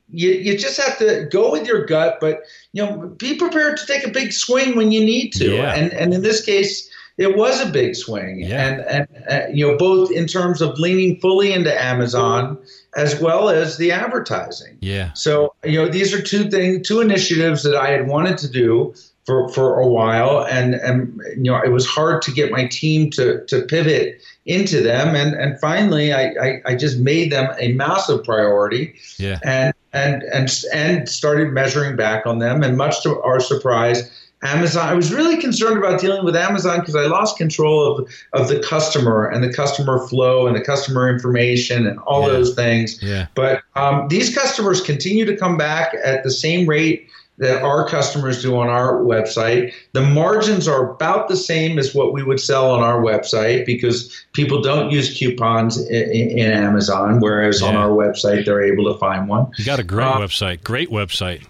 you, 0.08 0.30
you 0.30 0.56
just 0.56 0.80
have 0.80 0.96
to 0.98 1.28
go 1.30 1.52
with 1.52 1.66
your 1.66 1.84
gut, 1.84 2.16
but 2.18 2.44
you 2.72 2.86
know, 2.86 3.08
be 3.18 3.36
prepared 3.36 3.76
to 3.76 3.86
take 3.86 4.06
a 4.06 4.10
big 4.10 4.32
swing 4.32 4.76
when 4.76 4.92
you 4.92 5.04
need 5.04 5.32
to. 5.32 5.56
Yeah. 5.56 5.74
And 5.74 5.92
and 5.92 6.14
in 6.14 6.22
this 6.22 6.42
case, 6.42 6.88
it 7.18 7.37
was 7.37 7.61
a 7.61 7.70
big 7.70 7.94
swing, 7.96 8.40
Yeah. 8.40 8.66
and 8.66 8.81
and 8.83 9.09
uh, 9.31 9.46
you 9.52 9.66
know, 9.66 9.76
both 9.76 10.11
in 10.11 10.26
terms 10.26 10.61
of 10.61 10.79
leaning 10.79 11.18
fully 11.20 11.52
into 11.52 11.72
Amazon 11.83 12.59
as 12.96 13.20
well 13.20 13.50
as 13.50 13.76
the 13.76 13.92
advertising. 13.92 14.79
Yeah. 14.81 15.12
So, 15.12 15.55
you 15.64 15.79
know, 15.79 15.88
these 15.88 16.14
are 16.14 16.22
two 16.22 16.48
things, 16.50 16.88
two 16.88 17.00
initiatives 17.00 17.62
that 17.62 17.76
I 17.76 17.90
had 17.90 18.09
wanted 18.09 18.38
to 18.38 18.48
do 18.50 18.94
for, 19.26 19.50
for 19.50 19.79
a 19.81 19.87
while. 19.87 20.46
And, 20.46 20.76
and, 20.76 21.20
you 21.37 21.50
know, 21.50 21.61
it 21.62 21.72
was 21.72 21.85
hard 21.87 22.22
to 22.22 22.31
get 22.31 22.50
my 22.50 22.66
team 22.68 23.11
to, 23.11 23.44
to 23.46 23.62
pivot 23.62 24.22
into 24.46 24.81
them. 24.83 25.14
And, 25.14 25.35
and 25.35 25.61
finally, 25.61 26.14
I, 26.14 26.29
I, 26.40 26.62
I 26.64 26.74
just 26.74 26.98
made 26.98 27.33
them 27.33 27.55
a 27.59 27.72
massive 27.72 28.24
priority 28.24 28.94
Yeah. 29.18 29.40
and, 29.44 29.74
and, 29.92 30.22
and, 30.33 30.48
and 30.72 31.07
started 31.09 31.52
measuring 31.52 31.96
back 31.96 32.24
on 32.24 32.38
them. 32.38 32.62
And 32.62 32.79
much 32.79 33.02
to 33.02 33.20
our 33.20 33.40
surprise, 33.40 34.11
Amazon. 34.42 34.88
I 34.88 34.94
was 34.94 35.12
really 35.12 35.38
concerned 35.38 35.79
about 35.79 36.01
dealing 36.01 36.25
with 36.25 36.37
Amazon 36.37 36.81
because 36.81 36.94
I 36.94 37.07
lost 37.07 37.38
control 37.38 37.96
of 37.99 38.09
of 38.35 38.49
the 38.49 38.61
customer 38.61 39.27
and 39.27 39.42
the 39.42 39.53
customer 39.53 40.07
flow 40.09 40.46
and 40.46 40.55
the 40.55 40.61
customer 40.61 41.09
information 41.09 41.87
and 41.87 41.99
all 42.01 42.22
Yeah. 42.27 42.33
those 42.35 42.55
things. 42.55 43.03
Yeah. 43.03 43.27
But 43.35 43.62
um, 43.77 44.09
these 44.09 44.35
customers 44.35 44.81
continue 44.81 45.25
to 45.25 45.37
come 45.37 45.57
back 45.57 45.94
at 46.05 46.22
the 46.22 46.31
same 46.31 46.68
rate 46.68 47.09
that 47.38 47.62
our 47.62 47.87
customers 47.87 48.40
do 48.40 48.57
on 48.57 48.68
our 48.68 48.94
website. 49.03 49.72
The 49.92 50.01
margins 50.01 50.66
are 50.66 50.92
about 50.92 51.29
the 51.29 51.37
same 51.37 51.79
as 51.79 51.94
what 51.94 52.14
we 52.14 52.22
would 52.22 52.40
sell 52.40 52.70
on 52.70 52.83
our 52.83 53.01
website 53.03 53.66
because 53.66 54.25
people 54.33 54.62
don't 54.62 54.90
use 54.90 55.12
coupons 55.18 55.79
in, 55.88 56.11
in 56.11 56.51
Amazon, 56.51 57.20
whereas 57.20 57.62
on 57.62 57.77
our 57.77 57.90
website 57.90 58.46
they're 58.46 58.62
able 58.62 58.90
to 58.90 58.99
find 58.99 59.29
one. 59.29 59.49
You 59.59 59.66
got 59.66 59.79
a 59.79 59.85
great 59.85 60.07
Uh, 60.07 60.18
website. 60.20 60.62
Great 60.64 60.90
website. 60.90 61.42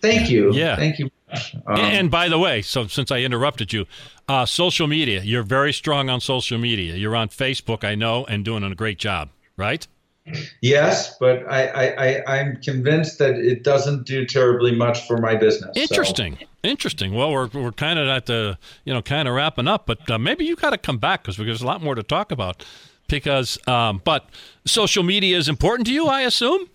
Thank 0.00 0.28
you. 0.28 0.52
Yeah. 0.52 0.74
Thank 0.74 0.98
you. 0.98 1.08
Um, 1.66 1.76
and 1.78 2.10
by 2.10 2.28
the 2.28 2.38
way, 2.38 2.62
so 2.62 2.86
since 2.86 3.10
I 3.10 3.18
interrupted 3.18 3.72
you, 3.72 3.86
uh, 4.28 4.46
social 4.46 4.86
media. 4.86 5.22
You're 5.22 5.42
very 5.42 5.72
strong 5.72 6.08
on 6.08 6.20
social 6.20 6.58
media. 6.58 6.94
You're 6.96 7.16
on 7.16 7.28
Facebook, 7.28 7.84
I 7.84 7.94
know, 7.94 8.24
and 8.26 8.44
doing 8.44 8.62
a 8.62 8.74
great 8.74 8.98
job. 8.98 9.28
Right? 9.56 9.86
Yes, 10.60 11.16
but 11.18 11.44
I, 11.50 11.66
I, 11.66 12.06
I, 12.06 12.38
I'm 12.38 12.56
convinced 12.62 13.18
that 13.18 13.34
it 13.34 13.64
doesn't 13.64 14.06
do 14.06 14.24
terribly 14.24 14.72
much 14.74 15.06
for 15.06 15.18
my 15.18 15.34
business. 15.34 15.74
so- 15.74 15.82
Interesting. 15.82 16.38
Interesting. 16.62 17.12
Well, 17.12 17.32
we're 17.32 17.48
we're 17.48 17.72
kind 17.72 17.98
of 17.98 18.06
at 18.06 18.26
the 18.26 18.56
you 18.84 18.94
know 18.94 19.02
kind 19.02 19.26
of 19.26 19.34
wrapping 19.34 19.66
up, 19.66 19.84
but 19.86 20.08
uh, 20.08 20.18
maybe 20.18 20.44
you 20.44 20.54
got 20.54 20.70
to 20.70 20.78
come 20.78 20.98
back 20.98 21.22
because 21.22 21.36
there's 21.36 21.62
a 21.62 21.66
lot 21.66 21.82
more 21.82 21.96
to 21.96 22.04
talk 22.04 22.30
about. 22.30 22.64
Because, 23.08 23.58
um, 23.68 24.00
but 24.04 24.30
social 24.64 25.02
media 25.02 25.36
is 25.36 25.48
important 25.48 25.86
to 25.88 25.92
you, 25.92 26.06
I 26.06 26.22
assume. 26.22 26.70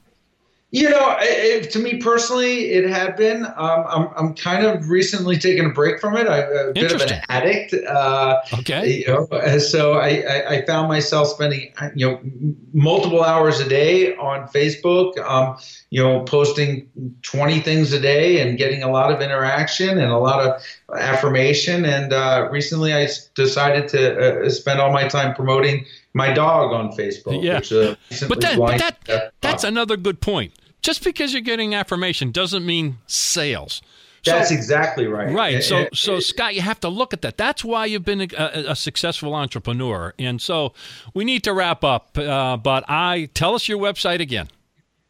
You 0.71 0.89
know, 0.89 1.15
it, 1.21 1.65
it, 1.65 1.71
to 1.71 1.79
me 1.79 1.97
personally, 1.97 2.71
it 2.71 2.89
had 2.89 3.15
been. 3.15 3.45
Um, 3.45 3.85
I'm, 3.87 4.09
I'm 4.17 4.33
kind 4.35 4.65
of 4.65 4.89
recently 4.89 5.37
taking 5.37 5.65
a 5.65 5.69
break 5.69 6.01
from 6.01 6.17
it. 6.17 6.27
I'm 6.27 6.43
a 6.43 6.73
bit 6.73 6.91
of 6.91 7.01
an 7.01 7.21
addict. 7.29 7.73
Uh, 7.73 8.41
Okay. 8.59 8.97
you 8.99 9.07
know, 9.07 9.57
so 9.59 9.93
I, 9.93 10.23
I, 10.27 10.49
I 10.49 10.65
found 10.65 10.89
myself 10.89 11.29
spending, 11.29 11.71
you 11.95 12.11
know, 12.11 12.19
multiple 12.73 13.23
hours 13.23 13.61
a 13.61 13.69
day 13.69 14.13
on 14.17 14.47
Facebook. 14.49 15.17
Um, 15.19 15.57
you 15.89 16.03
know, 16.03 16.21
posting 16.21 16.89
20 17.21 17.61
things 17.61 17.93
a 17.93 17.99
day 17.99 18.41
and 18.41 18.57
getting 18.57 18.83
a 18.83 18.91
lot 18.91 19.11
of 19.11 19.21
interaction 19.21 19.97
and 19.97 20.11
a 20.11 20.17
lot 20.17 20.45
of 20.45 20.61
affirmation. 20.99 21.85
And 21.85 22.11
uh, 22.11 22.49
recently, 22.51 22.93
I 22.93 23.07
decided 23.35 23.87
to 23.89 24.45
uh, 24.45 24.49
spend 24.49 24.79
all 24.81 24.91
my 24.91 25.07
time 25.07 25.33
promoting 25.33 25.85
my 26.13 26.33
dog 26.33 26.73
on 26.73 26.91
Facebook. 26.91 27.41
Yeah. 27.41 27.59
Which, 27.59 27.71
uh, 27.71 27.95
But 28.27 28.41
that, 28.41 28.57
but 28.57 28.79
that, 28.79 29.33
that's 29.41 29.63
another 29.63 29.95
good 29.95 30.19
point. 30.19 30.53
Just 30.81 31.03
because 31.03 31.31
you're 31.33 31.41
getting 31.41 31.73
affirmation 31.73 32.31
doesn't 32.31 32.65
mean 32.65 32.97
sales. 33.07 33.81
So- 34.23 34.31
That's 34.31 34.51
exactly 34.51 35.07
right. 35.07 35.33
Right. 35.33 35.63
So, 35.63 35.87
so 35.93 36.19
Scott, 36.19 36.53
you 36.53 36.61
have 36.61 36.81
to 36.81 36.89
look 36.89 37.13
at 37.13 37.21
that. 37.21 37.37
That's 37.37 37.63
why 37.63 37.85
you've 37.85 38.03
been 38.03 38.21
a, 38.21 38.27
a, 38.37 38.71
a 38.71 38.75
successful 38.75 39.33
entrepreneur. 39.33 40.13
And 40.19 40.41
so, 40.41 40.73
we 41.13 41.23
need 41.23 41.43
to 41.45 41.53
wrap 41.53 41.85
up. 41.85 42.17
Uh, 42.17 42.57
but 42.57 42.83
I 42.89 43.29
tell 43.33 43.55
us 43.55 43.69
your 43.69 43.77
website 43.79 44.19
again. 44.19 44.49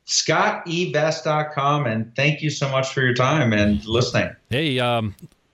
scottevest.com 0.07 1.85
and 1.85 2.15
thank 2.15 2.41
you 2.41 2.49
so 2.49 2.69
much 2.69 2.93
for 2.93 3.01
your 3.01 3.13
time 3.13 3.53
and 3.53 3.85
listening 3.85 4.29
Hey, 4.49 4.79
um, 4.79 5.13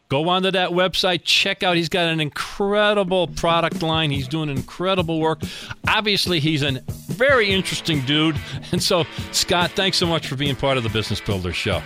go 0.09 0.29
onto 0.29 0.51
that 0.51 0.69
website. 0.69 1.21
Check 1.23 1.63
out. 1.63 1.75
He's 1.75 1.89
got 1.89 2.07
an 2.07 2.19
incredible 2.19 3.27
product 3.27 3.81
line. 3.81 4.11
He's 4.11 4.27
doing 4.27 4.49
incredible 4.49 5.19
work. 5.19 5.41
Obviously, 5.87 6.39
he's 6.39 6.61
a 6.61 6.81
very 7.09 7.49
interesting 7.49 8.05
dude. 8.05 8.39
And 8.71 8.81
so, 8.81 9.05
Scott, 9.31 9.71
thanks 9.71 9.97
so 9.97 10.07
much 10.07 10.27
for 10.27 10.35
being 10.35 10.55
part 10.55 10.77
of 10.77 10.83
the 10.83 10.89
Business 10.89 11.21
Builders 11.21 11.55
Show. 11.55 11.81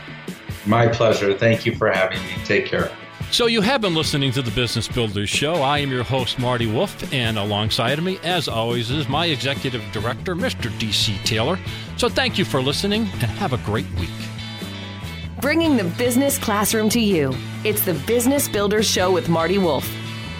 my 0.66 0.88
pleasure 0.88 1.34
thank 1.38 1.66
you 1.66 1.76
for 1.76 1.90
having 1.90 2.22
me 2.22 2.34
take 2.46 2.66
care 2.66 2.92
So 3.30 3.46
you 3.48 3.62
have 3.62 3.82
been 3.82 3.94
listening 3.94 4.32
to 4.32 4.42
the 4.42 4.52
Business 4.52 4.88
Builders 4.88 5.30
Show. 5.30 5.56
I 5.56 5.80
am 5.80 5.92
your 5.92 6.04
host, 6.04 6.40
Marty 6.40 6.66
Wolff, 6.66 7.14
and 7.14 7.38
alongside 7.38 8.00
of 8.00 8.06
me, 8.06 8.20
as 8.24 8.48
always, 8.48 8.90
is 8.90 9.10
my 9.10 9.26
executive 9.26 9.84
director, 9.92 10.34
Mr. 10.34 10.72
DC 10.80 11.22
Taylor. 11.24 11.60
So 11.98 12.08
thank 12.08 12.38
you 12.40 12.46
for 12.46 12.62
listening 12.62 13.02
and 13.02 13.24
have 13.24 13.52
a 13.52 13.58
great 13.58 13.86
week. 14.00 14.10
Bringing 15.42 15.76
the 15.76 15.84
business 15.84 16.38
classroom 16.40 16.90
to 16.90 17.02
you. 17.02 17.36
It's 17.66 17.82
the 17.82 17.94
Business 18.08 18.48
Builders 18.48 18.90
Show 18.90 19.12
with 19.12 19.28
Marty 19.28 19.58
Wolff. 19.58 19.88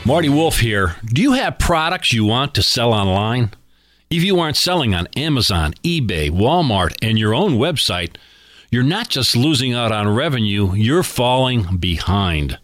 Marty 0.06 0.30
Wolff 0.30 0.60
here. 0.60 0.96
Do 1.06 1.22
you 1.22 1.34
have 1.34 1.60
products 1.60 2.14
you 2.14 2.24
want 2.24 2.56
to 2.56 2.64
sell 2.64 2.94
online? 2.94 3.52
If 4.10 4.24
you 4.24 4.40
aren't 4.40 4.58
selling 4.58 4.96
on 4.96 5.08
Amazon, 5.18 5.74
eBay, 5.84 6.32
Walmart, 6.32 6.96
and 7.02 7.20
your 7.20 7.36
own 7.36 7.58
website, 7.58 8.16
you're 8.72 8.82
not 8.84 9.10
just 9.10 9.36
losing 9.36 9.74
out 9.74 9.92
on 9.92 10.16
revenue, 10.16 10.74
you're 10.74 11.04
falling 11.04 11.78
behind. 11.78 12.58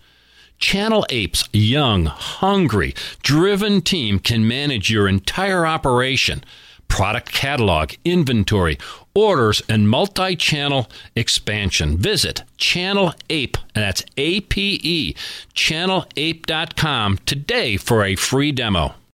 ChannelApe's 0.63 1.49
young, 1.51 2.05
hungry, 2.05 2.95
driven 3.21 3.81
team 3.81 4.17
can 4.17 4.47
manage 4.47 4.89
your 4.89 5.09
entire 5.09 5.67
operation 5.67 6.41
product 6.87 7.33
catalog, 7.33 7.91
inventory, 8.05 8.77
orders, 9.13 9.61
and 9.67 9.89
multi 9.89 10.37
channel 10.37 10.89
expansion. 11.17 11.97
Visit 11.97 12.43
Channel 12.55 13.13
Ape, 13.29 13.57
and 13.75 13.83
that's 13.83 14.05
A 14.15 14.39
P 14.39 14.79
E, 14.81 15.15
channelape.com 15.53 17.17
today 17.25 17.75
for 17.75 18.05
a 18.05 18.15
free 18.15 18.53
demo. 18.53 18.95